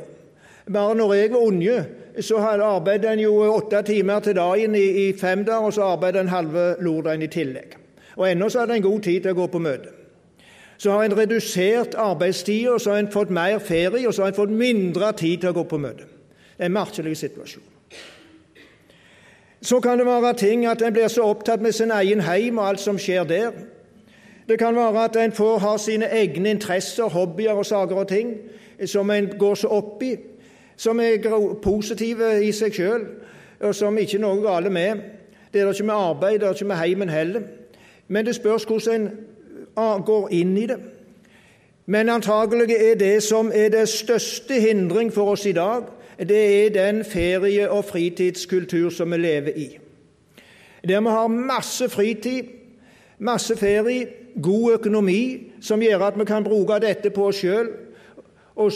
Bare 0.72 0.94
når 0.98 1.14
jeg 1.14 1.34
var 1.34 1.44
unge, 1.50 1.76
så 2.24 2.38
arbeidet 2.40 3.10
en 3.10 3.20
jo 3.26 3.34
åtte 3.52 3.82
timer 3.90 4.22
til 4.24 4.38
dagen 4.38 4.78
i, 4.78 4.86
i 5.04 5.12
fem 5.18 5.44
dager, 5.44 5.66
og 5.66 5.74
så 5.74 5.90
arbeidet 5.92 6.24
en 6.24 6.32
halve 6.32 6.64
lordagen 6.80 7.26
i 7.26 7.30
tillegg. 7.30 7.76
Og 8.16 8.30
ennå 8.30 8.48
så 8.48 8.62
hadde 8.62 8.78
en 8.78 8.86
god 8.86 9.02
tid 9.04 9.26
til 9.26 9.34
å 9.34 9.40
gå 9.42 9.50
på 9.52 9.60
møte. 9.66 9.92
Så 10.78 10.90
har 10.92 11.04
en 11.04 11.18
redusert 11.18 11.94
arbeidstida, 11.94 12.70
og 12.70 12.80
så 12.80 12.90
har 12.90 12.98
en 12.98 13.12
fått 13.12 13.30
mer 13.30 13.58
ferie, 13.58 14.08
og 14.08 14.14
så 14.14 14.22
har 14.22 14.28
en 14.28 14.34
fått 14.34 14.50
mindre 14.50 15.12
tid 15.12 15.38
til 15.40 15.50
å 15.50 15.56
gå 15.56 15.64
på 15.70 15.80
møte. 15.80 16.04
Det 16.56 16.64
er 16.64 16.70
en 16.70 16.76
merkelig 16.76 17.16
situasjon. 17.16 17.64
Så 19.62 19.80
kan 19.80 19.98
det 19.98 20.06
være 20.06 20.34
ting 20.36 20.66
at 20.66 20.82
en 20.82 20.92
blir 20.92 21.08
så 21.08 21.24
opptatt 21.26 21.62
med 21.62 21.72
sin 21.72 21.90
egen 21.90 22.20
heim 22.20 22.58
og 22.58 22.68
alt 22.68 22.80
som 22.80 22.98
skjer 22.98 23.24
der. 23.24 23.50
Det 24.48 24.58
kan 24.58 24.76
være 24.76 25.04
at 25.04 25.16
en 25.16 25.32
får 25.32 25.58
ha 25.58 25.76
sine 25.78 26.06
egne 26.12 26.50
interesser, 26.50 27.08
hobbyer 27.08 27.52
og 27.52 27.66
saker 27.66 27.96
og 27.96 28.08
ting 28.08 28.36
som 28.86 29.10
en 29.10 29.28
går 29.38 29.54
så 29.54 29.68
opp 29.68 30.02
i, 30.02 30.16
som 30.76 31.00
er 31.00 31.24
positive 31.62 32.44
i 32.44 32.52
seg 32.52 32.74
sjøl, 32.76 33.06
og 33.60 33.74
som 33.74 33.96
ikke 33.98 34.18
er 34.18 34.22
noe 34.22 34.42
galt 34.44 34.72
med. 34.72 35.00
Det 35.52 35.62
er 35.62 35.66
det 35.66 35.78
ikke 35.78 35.88
med 35.88 35.94
arbeid, 35.94 36.38
det 36.38 36.42
er 36.42 36.52
det 36.52 36.60
ikke 36.60 36.68
med 36.68 36.76
heimen 36.76 37.08
heller. 37.08 37.42
Men 38.08 38.26
det 38.26 38.34
spørs 38.36 38.64
hvordan 38.64 39.00
en 39.00 39.10
går 39.76 40.28
inn 40.32 40.56
i 40.58 40.66
det. 40.66 40.78
Men 41.86 42.08
antagelig 42.08 42.74
er 42.74 42.94
det 42.98 43.22
som 43.22 43.52
er 43.54 43.68
det 43.68 43.88
største 43.88 44.60
hindring 44.60 45.12
for 45.14 45.30
oss 45.36 45.46
i 45.46 45.52
dag, 45.52 45.82
det 46.18 46.66
er 46.66 46.70
den 46.70 47.04
ferie- 47.04 47.70
og 47.70 47.84
fritidskultur 47.84 48.90
som 48.90 49.12
vi 49.12 49.16
lever 49.16 49.52
i. 49.56 49.78
Der 50.88 51.00
vi 51.00 51.08
har 51.08 51.26
masse 51.26 51.88
fritid, 51.88 52.42
masse 53.18 53.56
ferie, 53.56 54.06
god 54.42 54.72
økonomi, 54.72 55.52
som 55.60 55.82
gjør 55.82 56.06
at 56.06 56.18
vi 56.18 56.24
kan 56.24 56.44
bruke 56.44 56.80
dette 56.80 57.10
på 57.10 57.26
oss 57.26 57.36
sjøl. 57.36 57.68
Og, 58.56 58.72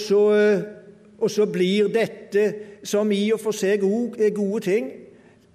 og, 1.19 1.31
så 1.31 1.47
blir 1.47 1.89
dette, 1.89 2.55
som 2.85 3.13
i 3.13 3.33
og 3.33 3.41
for 3.41 3.57
seg 3.57 3.83
òg 3.85 4.21
er 4.21 4.31
gode 4.37 4.61
ting, 4.61 4.91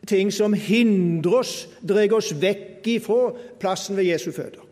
ting 0.07 0.33
som 0.33 0.53
hindrer 0.53 1.39
oss, 1.39 1.69
drar 1.81 2.13
oss 2.13 2.33
vekk 2.41 2.87
ifra 2.87 3.33
plassen 3.59 3.97
ved 3.97 4.03
Jesu 4.11 4.31
føtter. 4.31 4.64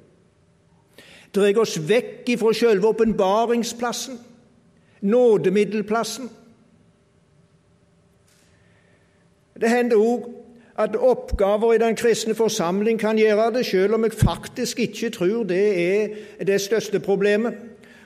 Drar 1.36 1.60
oss 1.62 1.78
vekk 1.90 2.30
ifra 2.36 2.54
selve 2.54 2.88
åpenbaringsplassen, 2.88 4.20
nådemiddelplassen. 5.02 6.30
Det 9.62 9.70
hender 9.70 9.98
òg 9.98 10.30
at 10.78 10.96
oppgaver 10.96 11.74
i 11.74 11.78
den 11.78 11.96
kristne 11.96 12.36
forsamling 12.36 13.00
kan 13.00 13.18
gjøre 13.18 13.52
det, 13.54 13.66
selv 13.66 13.94
om 13.94 14.04
jeg 14.04 14.14
faktisk 14.14 14.80
ikke 14.80 15.10
tror 15.10 15.44
det 15.44 15.66
er 15.80 16.08
det 16.46 16.62
største 16.62 17.00
problemet. 17.00 17.54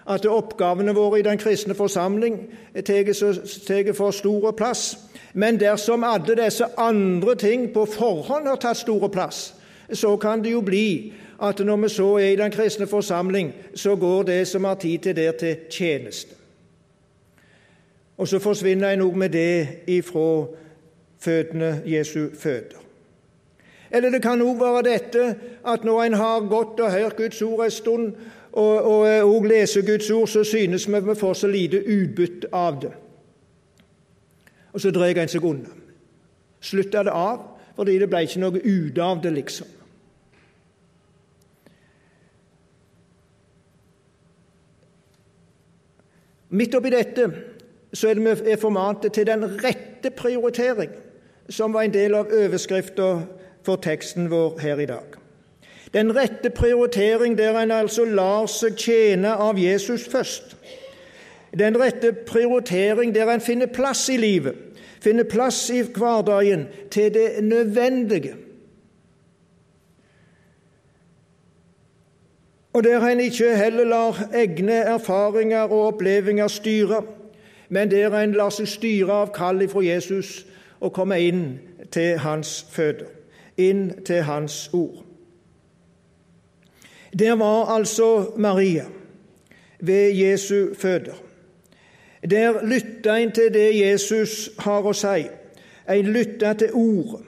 At 0.08 0.26
oppgavene 0.26 0.94
våre 0.96 1.20
i 1.20 1.24
den 1.24 1.38
kristne 1.38 1.76
forsamling 1.76 2.40
tar 2.86 3.94
for 3.94 4.12
stor 4.12 4.52
plass. 4.52 4.98
Men 5.34 5.60
dersom 5.60 6.04
alle 6.04 6.36
disse 6.36 6.66
andre 6.78 7.36
ting 7.36 7.74
på 7.74 7.86
forhånd 7.86 8.48
har 8.48 8.56
tatt 8.56 8.78
store 8.78 9.10
plass, 9.10 9.54
så 9.94 10.16
kan 10.18 10.44
det 10.44 10.52
jo 10.52 10.62
bli 10.62 11.14
at 11.44 11.60
når 11.60 11.76
vi 11.76 11.90
så 11.90 12.14
er 12.16 12.30
i 12.32 12.36
den 12.36 12.52
kristne 12.52 12.88
forsamling, 12.88 13.54
så 13.76 13.96
går 13.96 14.24
det 14.24 14.48
som 14.48 14.64
har 14.64 14.76
tid 14.76 15.00
til 15.00 15.16
der, 15.16 15.32
til 15.32 15.58
tjeneste. 15.70 16.36
Og 18.18 18.28
så 18.28 18.40
forsvinner 18.40 18.90
en 18.90 19.02
òg 19.02 19.16
med 19.16 19.30
det 19.30 19.68
ifra 19.88 20.48
fødende 21.20 21.82
Jesu 21.86 22.28
føder. 22.40 22.82
Eller 23.92 24.10
det 24.10 24.22
kan 24.22 24.42
òg 24.42 24.60
være 24.60 24.84
dette 24.84 25.36
at 25.68 25.84
når 25.84 26.04
en 26.04 26.14
har 26.14 26.50
gått 26.50 26.80
og 26.80 26.92
hørt 26.92 27.18
Guds 27.18 27.42
ord 27.42 27.66
en 27.66 27.72
stund, 27.72 28.14
og, 28.52 28.82
og, 28.82 29.08
og 29.36 29.44
leser 29.44 29.86
Guds 29.86 30.12
ord, 30.12 30.28
så 30.28 30.44
synes 30.44 30.88
vi 30.88 31.00
vi 31.00 31.16
får 31.16 31.34
så 31.34 31.48
lite 31.48 31.84
utbytte 31.88 32.48
av 32.52 32.82
det. 32.82 32.92
Og 34.74 34.82
så 34.82 34.92
drar 34.92 35.14
en 35.14 35.30
seg 35.30 35.46
unna. 35.46 35.70
Slutta 36.62 37.04
det 37.04 37.14
av 37.14 37.54
fordi 37.78 38.00
det 38.02 38.08
ble 38.10 38.24
ikke 38.26 38.40
noe 38.42 38.58
ut 38.58 38.98
av 38.98 39.20
det, 39.22 39.32
liksom. 39.36 39.68
Midt 46.50 46.76
oppi 46.76 46.92
dette 46.94 47.28
så 47.94 48.12
er 48.12 48.20
vi 48.20 48.56
formante 48.60 49.10
til 49.10 49.28
den 49.28 49.44
rette 49.64 50.12
prioritering, 50.16 50.92
som 51.50 51.74
var 51.74 51.88
en 51.88 51.94
del 51.94 52.16
av 52.16 52.32
overskrifta 52.32 53.08
for 53.68 53.84
teksten 53.84 54.30
vår 54.32 54.60
her 54.64 54.80
i 54.80 54.88
dag. 54.88 55.18
Den 55.94 56.12
rette 56.16 56.50
prioritering 56.50 57.38
der 57.38 57.60
en 57.60 57.72
altså 57.72 58.06
lar 58.06 58.48
seg 58.52 58.76
tjene 58.80 59.34
av 59.36 59.60
Jesus 59.60 60.08
først. 60.08 60.56
Den 61.58 61.80
rette 61.80 62.12
prioritering 62.28 63.16
der 63.16 63.32
en 63.32 63.44
finner 63.44 63.72
plass 63.72 64.08
i 64.10 64.18
livet, 64.20 64.56
finner 65.04 65.28
plass 65.28 65.70
i 65.72 65.82
hverdagen 65.82 66.68
til 66.92 67.14
det 67.14 67.44
nødvendige. 67.44 68.36
Og 72.74 72.84
der 72.84 73.02
en 73.02 73.20
ikke 73.20 73.56
heller 73.58 73.84
lar 73.84 74.30
egne 74.34 74.74
erfaringer 74.74 75.62
og 75.62 75.88
opplevelser 75.88 76.48
styre, 76.48 77.04
men 77.70 77.92
der 77.92 78.16
en 78.20 78.34
lar 78.34 78.50
seg 78.50 78.68
styre 78.68 79.14
av 79.14 79.34
kallet 79.36 79.72
fra 79.72 79.82
Jesus 79.84 80.46
og 80.80 80.94
komme 80.94 81.20
inn 81.20 81.60
til 81.92 82.18
hans 82.22 82.66
føtter, 82.72 83.10
inn 83.58 84.04
til 84.06 84.22
hans 84.28 84.70
ord. 84.74 85.04
Der 87.20 87.36
var 87.36 87.66
altså 87.76 88.32
Maria 88.38 88.86
ved 89.80 90.12
Jesu 90.12 90.74
føtter. 90.74 91.16
Der 92.30 92.66
lytta 92.66 93.18
en 93.18 93.32
til 93.32 93.54
det 93.54 93.80
Jesus 93.80 94.50
har 94.60 94.86
å 94.86 94.94
si. 94.94 95.28
En 95.90 96.14
lytta 96.14 96.54
til 96.54 96.74
ordet. 96.74 97.24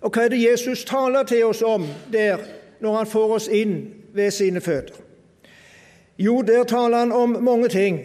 Og 0.00 0.12
hva 0.12 0.26
er 0.26 0.28
det 0.28 0.42
Jesus 0.42 0.84
taler 0.84 1.24
til 1.24 1.44
oss 1.44 1.62
om 1.62 1.86
der 2.12 2.38
når 2.80 2.96
han 2.96 3.06
får 3.06 3.34
oss 3.34 3.48
inn 3.48 3.95
ved 4.16 4.30
sine 4.30 4.60
føtter? 4.60 4.94
Jo, 6.18 6.42
der 6.42 6.64
taler 6.64 6.98
han 6.98 7.12
om 7.12 7.28
mange 7.28 7.68
ting. 7.68 8.00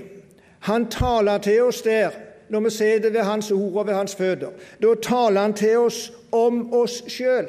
Han 0.59 0.89
taler 0.89 1.37
til 1.37 1.63
oss 1.63 1.81
der 1.81 2.09
når 2.49 2.59
vi 2.59 2.69
ser 2.69 2.99
det 2.99 3.13
ved 3.13 3.23
Hans 3.23 3.51
ord 3.51 3.73
og 3.73 3.87
ved 3.87 3.93
Hans 3.93 4.15
føtter. 4.15 4.49
Da 4.81 4.87
taler 5.01 5.41
han 5.41 5.53
til 5.53 5.77
oss 5.77 6.11
om 6.31 6.73
oss 6.73 7.03
sjøl. 7.07 7.47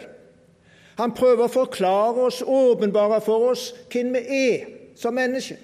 Han 0.98 1.14
prøver 1.16 1.48
å 1.48 1.50
forklare 1.50 2.28
oss, 2.28 2.42
åpenbare 2.46 3.20
for 3.20 3.50
oss, 3.50 3.72
hvem 3.90 4.12
vi 4.14 4.22
er 4.38 4.66
som 4.96 5.14
mennesker. 5.14 5.56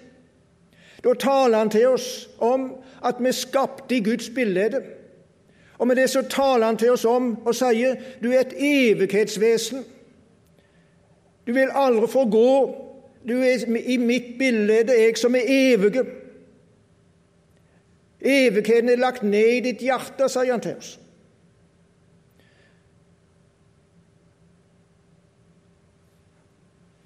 Da 1.05 1.15
taler 1.15 1.59
han 1.59 1.71
til 1.71 1.89
oss 1.89 2.29
om 2.43 2.73
at 3.05 3.21
vi 3.21 3.31
er 3.31 3.37
skapt 3.37 3.93
i 3.93 4.01
Guds 4.03 4.31
bilde. 4.35 4.83
Og 5.79 5.87
med 5.87 5.97
det 5.97 6.09
så 6.11 6.25
taler 6.27 6.67
han 6.67 6.77
til 6.77 6.97
oss 6.97 7.05
om 7.07 7.37
og 7.45 7.55
sier 7.55 7.95
du 8.23 8.33
er 8.33 8.41
et 8.41 8.57
evighetsvesen. 8.59 9.85
Du 11.47 11.55
vil 11.55 11.71
aldri 11.75 12.11
forgå. 12.11 12.49
Du 13.29 13.41
er 13.43 13.79
i 13.79 13.97
mitt 13.97 14.39
bilde, 14.39 14.85
jeg 14.89 15.17
som 15.19 15.35
er 15.35 15.45
evige. 15.47 16.05
Evigheten 18.21 18.89
er 18.89 18.97
lagt 18.97 19.23
ned 19.23 19.57
i 19.57 19.61
ditt 19.61 19.83
hjerte, 19.85 20.29
sier 20.29 20.51
han 20.53 20.63
til 20.65 20.79
oss. 20.79 20.95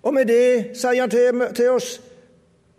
Og 0.02 0.14
med 0.14 0.26
det 0.26 0.76
sier 0.76 1.00
han 1.00 1.10
til, 1.10 1.68
oss 1.70 2.00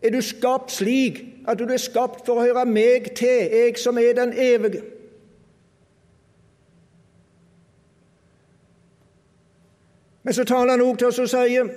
er 0.03 0.11
du 0.11 0.21
skapt 0.21 0.71
slik 0.71 1.21
at 1.47 1.59
du 1.59 1.63
er 1.67 1.79
skapt 1.79 2.25
for 2.25 2.39
å 2.39 2.47
høre 2.47 2.65
meg 2.67 3.13
til, 3.15 3.47
jeg 3.51 3.77
som 3.79 3.97
er 3.97 4.15
den 4.17 4.33
evige. 4.33 4.81
Men 10.23 10.33
så 10.33 10.43
taler 10.47 10.71
han 10.71 10.83
òg 10.83 10.97
til 10.99 11.11
oss 11.11 11.19
og 11.19 11.31
sier, 11.31 11.67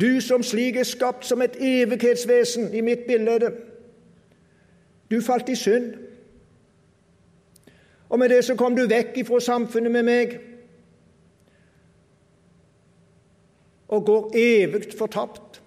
du 0.00 0.20
som 0.20 0.42
slik 0.42 0.76
er 0.76 0.88
skapt 0.88 1.26
som 1.26 1.42
et 1.42 1.56
evighetsvesen 1.60 2.74
i 2.74 2.80
mitt 2.80 3.06
bilde, 3.06 3.52
du 5.10 5.20
falt 5.22 5.48
i 5.48 5.56
synd. 5.56 5.94
Og 8.08 8.18
med 8.18 8.28
det 8.28 8.44
så 8.44 8.54
kom 8.54 8.76
du 8.76 8.86
vekk 8.90 9.16
ifra 9.22 9.40
samfunnet 9.40 9.92
med 9.92 10.06
meg 10.06 10.34
og 13.88 14.06
går 14.06 14.36
evig 14.38 14.94
fortapt 14.98 15.60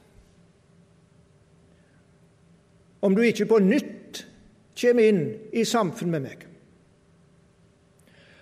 om 3.02 3.16
du 3.16 3.22
ikke 3.22 3.46
på 3.46 3.60
nytt 3.64 4.26
kommer 4.82 5.10
inn 5.10 5.22
i 5.54 5.64
samfunn 5.66 6.12
med 6.12 6.24
meg. 6.26 6.44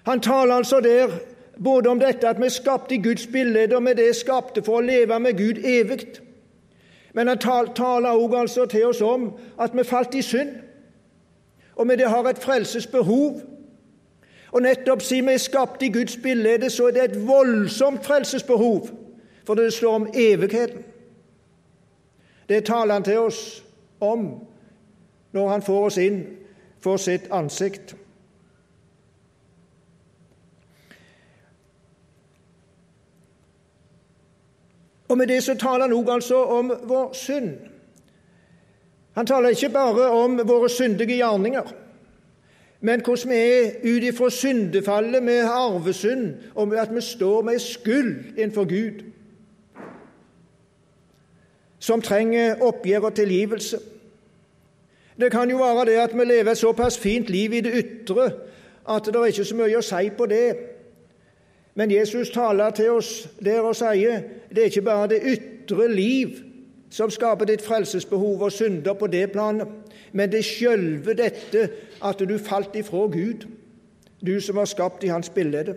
Han 0.05 0.21
taler 0.21 0.55
altså 0.55 0.79
der 0.83 1.11
både 1.63 1.89
om 1.89 1.99
dette 1.99 2.27
at 2.27 2.39
vi 2.39 2.45
er 2.45 2.53
skapt 2.53 2.91
i 2.91 2.97
Guds 2.97 3.27
bilde, 3.27 3.75
og 3.75 3.83
med 3.83 3.95
det 3.95 4.15
skapte 4.15 4.63
for 4.63 4.79
å 4.79 4.85
leve 4.85 5.19
med 5.19 5.37
Gud 5.37 5.63
evig. 5.63 6.21
Men 7.13 7.27
han 7.27 7.39
taler 7.75 8.09
også 8.09 8.37
altså 8.37 8.65
til 8.65 8.85
oss 8.85 9.01
om 9.01 9.33
at 9.59 9.75
vi 9.75 9.83
falt 9.83 10.15
i 10.15 10.21
synd, 10.21 10.55
og 11.75 11.87
med 11.87 11.97
det 11.97 12.09
har 12.09 12.27
et 12.27 12.39
frelsesbehov. 12.39 13.41
Og 14.51 14.61
nettopp 14.61 15.01
siden 15.01 15.27
vi 15.27 15.33
er 15.33 15.43
skapt 15.43 15.83
i 15.83 15.91
Guds 15.91 16.17
bilde, 16.17 16.69
så 16.69 16.87
er 16.87 16.91
det 16.91 17.03
et 17.03 17.27
voldsomt 17.27 18.05
frelsesbehov, 18.05 18.89
for 19.45 19.55
det 19.55 19.73
står 19.73 19.95
om 19.95 20.07
evigheten. 20.13 20.83
Det 22.49 22.65
taler 22.65 22.93
han 22.93 23.03
til 23.03 23.19
oss 23.19 23.63
om 23.99 24.39
når 25.31 25.49
han 25.49 25.61
får 25.61 25.85
oss 25.85 25.97
inn 25.97 26.19
for 26.79 26.97
sitt 26.97 27.27
ansikt. 27.31 27.95
Og 35.07 35.17
Med 35.17 35.27
det 35.27 35.43
så 35.43 35.55
taler 35.55 35.87
han 35.87 35.93
òg 35.93 36.09
altså 36.13 36.43
om 36.43 36.71
vår 36.83 37.13
synd. 37.13 37.49
Han 39.15 39.27
taler 39.27 39.49
ikke 39.49 39.69
bare 39.69 40.09
om 40.11 40.39
våre 40.47 40.69
syndige 40.69 41.15
gjerninger, 41.15 41.73
men 42.81 43.01
hvordan 43.01 43.29
vi 43.29 43.35
er 43.35 43.71
ut 43.83 44.03
ifra 44.03 44.29
syndefallet 44.29 45.23
med 45.23 45.45
arvesynd, 45.45 46.33
og 46.55 46.67
med 46.67 46.77
at 46.77 46.95
vi 46.95 47.01
står 47.01 47.41
med 47.41 47.59
skyld 47.59 48.37
innenfor 48.37 48.65
Gud, 48.65 49.03
som 51.79 52.01
trenger 52.01 52.61
oppgjør 52.61 52.99
og 52.99 53.13
tilgivelse. 53.13 53.79
Det 55.19 55.31
kan 55.31 55.49
jo 55.49 55.57
være 55.57 55.85
det 55.85 55.95
at 56.01 56.17
vi 56.17 56.25
lever 56.25 56.51
et 56.51 56.57
såpass 56.57 56.99
fint 56.99 57.29
liv 57.29 57.53
i 57.53 57.61
det 57.61 57.73
ytre 57.73 58.31
at 58.89 59.05
det 59.05 59.15
er 59.15 59.25
ikke 59.25 59.45
så 59.45 59.55
mye 59.57 59.77
å 59.79 59.85
si 59.85 60.09
på 60.17 60.25
det. 60.29 60.47
Men 61.75 61.91
Jesus 61.91 62.29
taler 62.29 62.69
til 62.69 62.91
oss 62.91 63.27
der 63.43 63.61
og 63.61 63.75
sier 63.75 64.21
det 64.49 64.61
er 64.61 64.71
ikke 64.71 64.81
bare 64.81 65.09
det 65.11 65.23
ytre 65.27 65.87
liv 65.91 66.37
som 66.89 67.11
skaper 67.11 67.49
ditt 67.49 67.63
frelsesbehov 67.65 68.41
og 68.47 68.51
synder 68.51 68.93
på 68.93 69.07
det 69.11 69.31
planet, 69.31 69.67
men 70.11 70.31
det 70.31 70.39
er 70.39 70.47
sjølve 70.47 71.13
dette 71.13 71.65
at 72.03 72.21
du 72.23 72.37
falt 72.39 72.75
ifra 72.79 73.07
Gud, 73.11 73.43
du 74.23 74.39
som 74.39 74.55
var 74.55 74.69
skapt 74.71 75.03
i 75.03 75.11
Hans 75.11 75.29
bilde. 75.29 75.75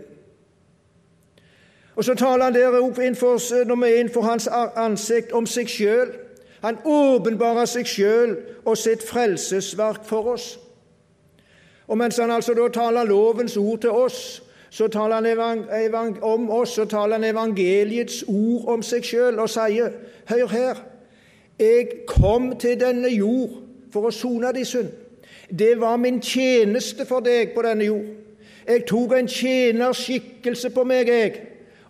Og 1.99 2.05
så 2.05 2.15
taler 2.15 2.45
han 2.45 2.55
der 2.55 3.01
innenfor, 3.03 3.65
når 3.65 3.77
vi 3.77 3.93
er 3.93 3.99
innenfor 3.99 4.23
Hans 4.23 4.49
ansikt, 4.77 5.33
om 5.33 5.47
seg 5.47 5.69
sjøl. 5.69 6.13
Han 6.63 6.79
åpenbarer 6.85 7.67
seg 7.67 7.87
sjøl 7.87 8.37
og 8.65 8.79
sitt 8.79 9.03
frelsesverk 9.03 10.05
for 10.07 10.35
oss. 10.35 10.59
Og 11.89 11.99
mens 11.99 12.17
han 12.17 12.31
altså 12.31 12.55
da 12.55 12.69
taler 12.69 13.05
lovens 13.05 13.57
ord 13.57 13.81
til 13.81 13.91
oss, 13.91 14.43
så 14.71 14.89
taler 14.89 15.15
han 15.15 16.17
om 16.23 16.51
oss, 16.51 16.75
så 16.75 16.85
taler 16.85 17.17
han 17.17 17.25
evangeliets 17.25 18.25
ord 18.29 18.69
om 18.69 18.83
seg 18.83 19.05
sjøl 19.05 19.41
og 19.41 19.51
sier, 19.51 19.93
hør 20.29 20.47
her, 20.47 20.85
Jeg 21.59 22.07
kom 22.07 22.53
til 22.59 22.77
denne 22.79 23.09
jord 23.09 23.51
for 23.91 24.07
å 24.07 24.11
sone 24.15 24.53
din 24.55 24.65
synd. 24.65 24.93
Det 25.51 25.81
var 25.81 25.97
min 25.97 26.21
tjeneste 26.23 27.03
for 27.09 27.21
deg 27.21 27.51
på 27.55 27.65
denne 27.67 27.89
jord. 27.89 28.05
Jeg 28.69 28.85
tok 28.87 29.13
en 29.17 29.29
tjenerskikkelse 29.29 30.71
på 30.71 30.85
meg, 30.85 31.09
jeg, 31.09 31.41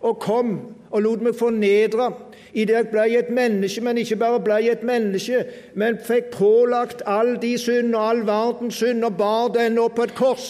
og 0.01 0.17
kom 0.19 0.55
og 0.89 1.01
lot 1.03 1.21
meg 1.21 1.35
fornedre 1.37 2.07
idet 2.53 2.75
jeg 2.75 2.87
ble 2.89 3.05
et 3.19 3.29
menneske, 3.29 3.81
men 3.85 3.99
ikke 4.01 4.15
bare 4.15 4.39
ble 4.41 4.57
et 4.71 4.83
menneske, 4.83 5.43
men 5.77 5.99
fikk 6.01 6.31
pålagt 6.33 7.03
all 7.05 7.35
de 7.41 7.53
synd 7.61 7.93
og 7.93 8.09
all 8.09 8.23
verdens 8.25 8.79
synd 8.81 9.05
og 9.05 9.19
bar 9.19 9.51
den 9.53 9.77
opp 9.77 9.99
på 9.99 10.07
et 10.07 10.15
kors 10.17 10.49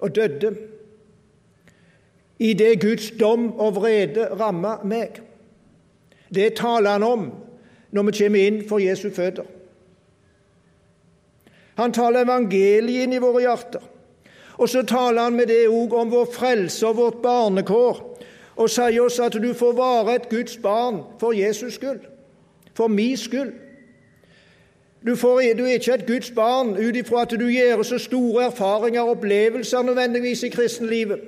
og 0.00 0.14
døde 0.16 0.54
idet 2.40 2.80
Guds 2.80 3.10
dom 3.20 3.50
og 3.60 3.74
vrede 3.76 4.28
ramma 4.40 4.78
meg. 4.84 5.20
Det 6.34 6.54
taler 6.56 6.96
han 6.96 7.04
om 7.04 7.30
når 7.92 8.06
vi 8.08 8.16
kommer 8.22 8.46
inn 8.46 8.60
for 8.68 8.80
Jesu 8.80 9.10
føtter. 9.12 9.44
Han 11.80 11.92
taler 11.92 12.24
evangeliet 12.24 13.04
inn 13.04 13.16
i 13.16 13.22
våre 13.22 13.44
hjerter. 13.44 13.82
Og 14.60 14.68
så 14.68 14.82
taler 14.84 15.24
han 15.24 15.36
med 15.36 15.48
det 15.48 15.62
òg 15.72 15.94
om 15.96 16.10
vår 16.12 16.26
frelse 16.34 16.84
og 16.86 16.98
vårt 16.98 17.20
barnekår, 17.24 18.00
og 18.60 18.68
sier 18.68 19.00
oss 19.06 19.16
at 19.24 19.38
du 19.40 19.52
får 19.56 19.76
være 19.78 20.16
et 20.18 20.28
Guds 20.28 20.58
barn 20.60 21.00
for 21.20 21.32
Jesus 21.32 21.78
skyld, 21.78 22.02
for 22.76 22.92
min 22.92 23.16
skyld. 23.16 23.54
Du, 25.06 25.16
får, 25.16 25.40
du 25.58 25.64
er 25.64 25.78
ikke 25.78 25.94
et 25.94 26.06
Guds 26.06 26.30
barn 26.30 26.74
ut 26.76 26.96
ifra 26.96 27.22
at 27.22 27.32
du 27.40 27.46
gjør 27.48 27.82
så 27.82 27.98
store 27.98 28.44
erfaringer 28.44 29.00
og 29.00 29.10
opplevelser 29.16 29.82
nødvendigvis 29.82 30.42
i 30.42 30.48
kristenlivet 30.48 31.20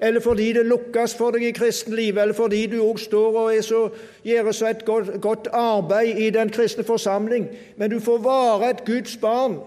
eller 0.00 0.20
fordi 0.20 0.52
det 0.52 0.66
lukkes 0.66 1.14
for 1.14 1.30
deg 1.30 1.42
i 1.44 1.52
kristenlivet, 1.52 2.22
eller 2.22 2.34
fordi 2.34 2.66
du 2.66 2.78
òg 2.80 2.98
står 2.98 3.36
og 3.36 3.64
så, 3.64 3.88
gjør 4.24 4.52
så 4.52 4.68
et 4.68 4.84
godt, 4.84 5.20
godt, 5.20 5.48
arbeid 5.52 6.16
i 6.18 6.30
den 6.30 6.50
kristne 6.50 6.84
forsamling. 6.84 7.48
Men 7.76 7.90
du 7.90 8.00
får 8.00 8.18
være 8.18 8.70
et 8.70 8.84
Guds 8.86 9.16
barn 9.16 9.58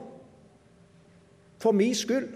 for 1.62 1.72
min 1.72 1.96
skyld. 1.96 2.28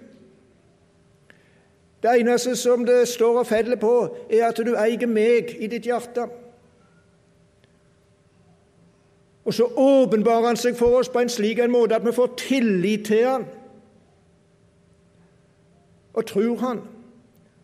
Det 2.03 2.19
eneste 2.19 2.55
som 2.55 2.85
det 2.85 3.07
står 3.07 3.39
og 3.39 3.47
feller 3.47 3.75
på, 3.75 4.15
er 4.29 4.45
at 4.45 4.57
du 4.57 4.75
eier 4.77 5.07
meg 5.07 5.55
i 5.59 5.67
ditt 5.67 5.89
hjerte. 5.89 6.27
Og 9.47 9.53
så 9.53 9.63
åpenbarer 9.75 10.51
han 10.51 10.59
seg 10.59 10.75
for 10.75 10.99
oss 10.99 11.09
på 11.09 11.23
en 11.23 11.31
slik 11.31 11.59
en 11.63 11.71
måte 11.71 11.95
at 11.95 12.05
vi 12.05 12.11
får 12.11 12.33
tillit 12.41 13.05
til 13.07 13.23
han 13.27 13.45
og 16.17 16.25
tror 16.25 16.55
han 16.57 16.79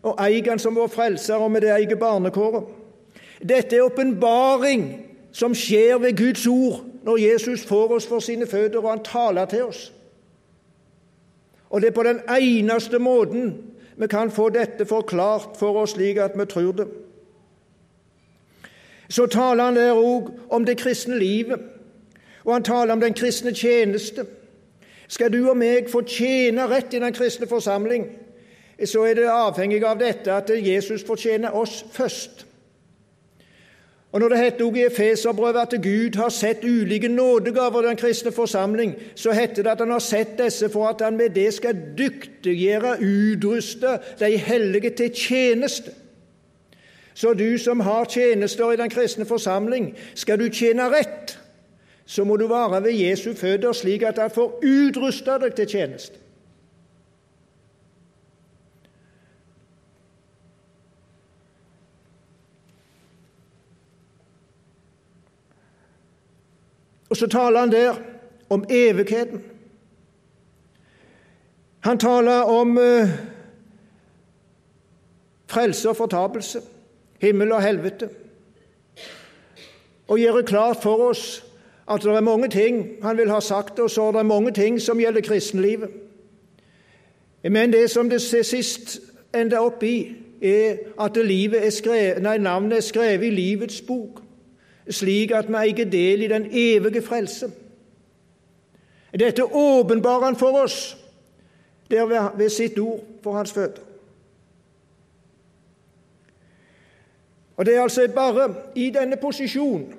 og 0.04 0.20
eier 0.20 0.50
Han 0.50 0.60
som 0.60 0.76
vår 0.76 0.90
frelser, 0.92 1.40
og 1.40 1.50
med 1.50 1.64
det 1.64 1.70
eier 1.72 1.96
barnekåret. 1.96 2.64
Dette 3.40 3.76
er 3.76 3.86
åpenbaring 3.86 4.82
som 5.32 5.54
skjer 5.56 5.98
ved 5.98 6.16
Guds 6.16 6.46
ord 6.46 6.84
når 7.04 7.22
Jesus 7.22 7.64
får 7.64 7.94
oss 7.96 8.06
for 8.06 8.20
sine 8.20 8.46
føtter, 8.46 8.78
og 8.84 8.90
han 8.90 9.04
taler 9.04 9.48
til 9.48 9.64
oss. 9.64 9.92
Og 11.70 11.80
det 11.80 11.88
er 11.88 11.96
på 11.96 12.02
den 12.02 12.20
eneste 12.30 12.98
måten 12.98 13.54
vi 13.96 14.06
kan 14.06 14.30
få 14.30 14.48
dette 14.48 14.86
forklart 14.86 15.56
for 15.56 15.80
oss 15.82 15.96
slik 15.96 16.16
at 16.16 16.36
vi 16.38 16.44
tror 16.44 16.72
det. 16.72 16.86
Så 19.08 19.26
taler 19.26 19.64
han 19.64 19.76
der 19.76 19.96
òg 19.96 20.30
om 20.50 20.64
det 20.64 20.78
kristne 20.78 21.18
livet, 21.18 21.60
og 22.44 22.52
han 22.52 22.64
taler 22.64 22.92
om 22.92 23.00
den 23.00 23.14
kristne 23.14 23.54
tjeneste. 23.54 24.26
Skal 25.08 25.32
du 25.32 25.48
og 25.48 25.56
meg 25.56 25.90
få 25.92 26.02
tjene 26.08 26.66
rett 26.68 26.94
i 26.94 27.00
den 27.00 27.12
kristne 27.14 27.46
forsamling, 27.46 28.08
så 28.84 29.04
er 29.06 29.14
det 29.14 29.30
avhengig 29.30 29.84
av 29.86 30.00
dette 30.00 30.32
at 30.32 30.50
Jesus 30.50 31.04
fortjener 31.06 31.54
oss 31.56 31.84
først. 31.92 32.46
Og 34.14 34.20
Når 34.20 34.28
det 34.28 34.38
heter 34.38 34.64
også 34.64 34.76
i 34.76 34.86
Efeserbrevet 34.86 35.60
at 35.60 35.82
Gud 35.82 36.16
har 36.16 36.28
sett 36.28 36.64
ulike 36.64 37.08
nådegaver 37.08 37.82
i 37.82 37.86
den 37.88 37.96
kristne 37.96 38.32
forsamling, 38.32 38.94
så 39.14 39.32
heter 39.32 39.62
det 39.62 39.70
at 39.70 39.78
han 39.78 39.90
har 39.90 39.98
sett 39.98 40.38
disse 40.38 40.68
for 40.68 40.86
at 40.86 41.00
han 41.02 41.16
med 41.16 41.30
det 41.34 41.54
skal 41.54 41.80
dyktiggjøre, 41.98 42.96
utruste 43.02 43.98
de 44.20 44.36
hellige 44.36 44.90
til 44.90 45.10
tjeneste. 45.14 45.90
Så 47.14 47.32
du 47.32 47.58
som 47.58 47.80
har 47.80 48.04
tjenester 48.04 48.72
i 48.72 48.76
den 48.76 48.90
kristne 48.90 49.26
forsamling, 49.26 49.96
skal 50.14 50.38
du 50.38 50.48
tjene 50.48 50.88
rett, 50.90 51.38
så 52.06 52.24
må 52.24 52.36
du 52.36 52.46
være 52.46 52.82
ved 52.82 52.92
Jesu 52.92 53.32
føtter 53.34 53.72
slik 53.72 54.02
at 54.02 54.18
han 54.18 54.30
får 54.30 54.60
utrusta 54.64 55.38
deg 55.40 55.54
til 55.56 55.68
tjeneste. 55.68 56.20
Og 67.14 67.16
så 67.16 67.26
taler 67.30 67.60
han 67.60 67.72
der 67.72 67.94
om 68.50 68.64
evigheten. 68.70 69.44
Han 71.84 71.98
taler 71.98 72.42
om 72.42 72.78
eh, 72.78 73.10
frelse 75.46 75.88
og 75.88 75.96
fortapelse, 75.96 76.60
himmel 77.20 77.52
og 77.52 77.62
helvete, 77.62 78.08
og 80.08 80.18
gjør 80.18 80.40
det 80.40 80.46
klart 80.48 80.82
for 80.82 81.10
oss 81.10 81.44
at 81.90 82.02
det 82.02 82.10
er 82.10 82.20
mange 82.20 82.48
ting 82.48 82.88
han 83.02 83.16
vil 83.16 83.30
ha 83.30 83.40
sagt 83.40 83.78
og 83.78 83.90
det 83.90 84.18
er 84.18 84.22
mange 84.22 84.52
ting 84.52 84.80
som 84.80 84.98
gjelder 84.98 85.20
kristenlivet. 85.20 85.88
Men 87.42 87.72
det 87.72 87.90
som 87.90 88.10
det 88.10 88.22
sist 88.22 89.00
ender 89.34 89.58
opp 89.58 89.82
i, 89.82 90.16
er 90.42 90.76
at 91.00 91.16
er 91.16 91.70
skrevet, 91.70 92.22
nei, 92.22 92.38
navnet 92.38 92.76
er 92.76 92.80
skrevet 92.80 93.26
i 93.26 93.30
livets 93.30 93.80
bok 93.80 94.24
slik 94.90 95.32
at 95.32 95.48
vi 95.48 95.54
eier 95.56 95.90
del 95.90 96.22
i 96.22 96.28
den 96.28 96.46
evige 96.52 97.02
frelse. 97.02 97.50
Dette 99.14 99.44
åpenbarer 99.44 100.24
han 100.24 100.36
for 100.36 100.58
oss 100.64 100.96
der 101.90 102.36
ved 102.36 102.48
sitt 102.50 102.78
ord 102.78 103.00
for 103.22 103.32
hans 103.32 103.52
føtter. 103.52 103.82
Og 107.56 107.66
Det 107.66 107.76
er 107.76 107.82
altså 107.82 108.08
bare 108.14 108.54
i 108.74 108.90
denne 108.90 109.16
posisjonen 109.16 109.94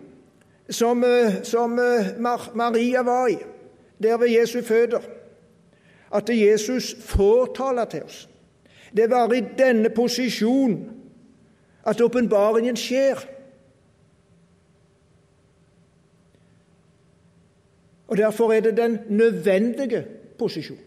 som, 0.70 1.04
eh, 1.04 1.44
som 1.44 1.80
eh, 1.80 2.06
Maria 2.54 3.04
var 3.04 3.28
i, 3.28 3.38
der 4.04 4.18
ved 4.18 4.30
Jesu 4.30 4.62
føtter, 4.62 5.02
at 6.12 6.30
Jesus 6.30 6.96
får 7.00 7.54
tale 7.56 7.86
til 7.92 8.04
oss. 8.04 8.30
Det 8.96 9.04
er 9.04 9.08
bare 9.08 9.38
i 9.38 9.44
denne 9.58 9.90
posisjonen 9.90 10.92
at 11.86 12.02
åpenbaringen 12.02 12.78
skjer. 12.78 13.26
Og 18.08 18.18
Derfor 18.18 18.54
er 18.54 18.60
det 18.60 18.78
den 18.78 19.00
nødvendige 19.10 20.06
posisjon. 20.40 20.85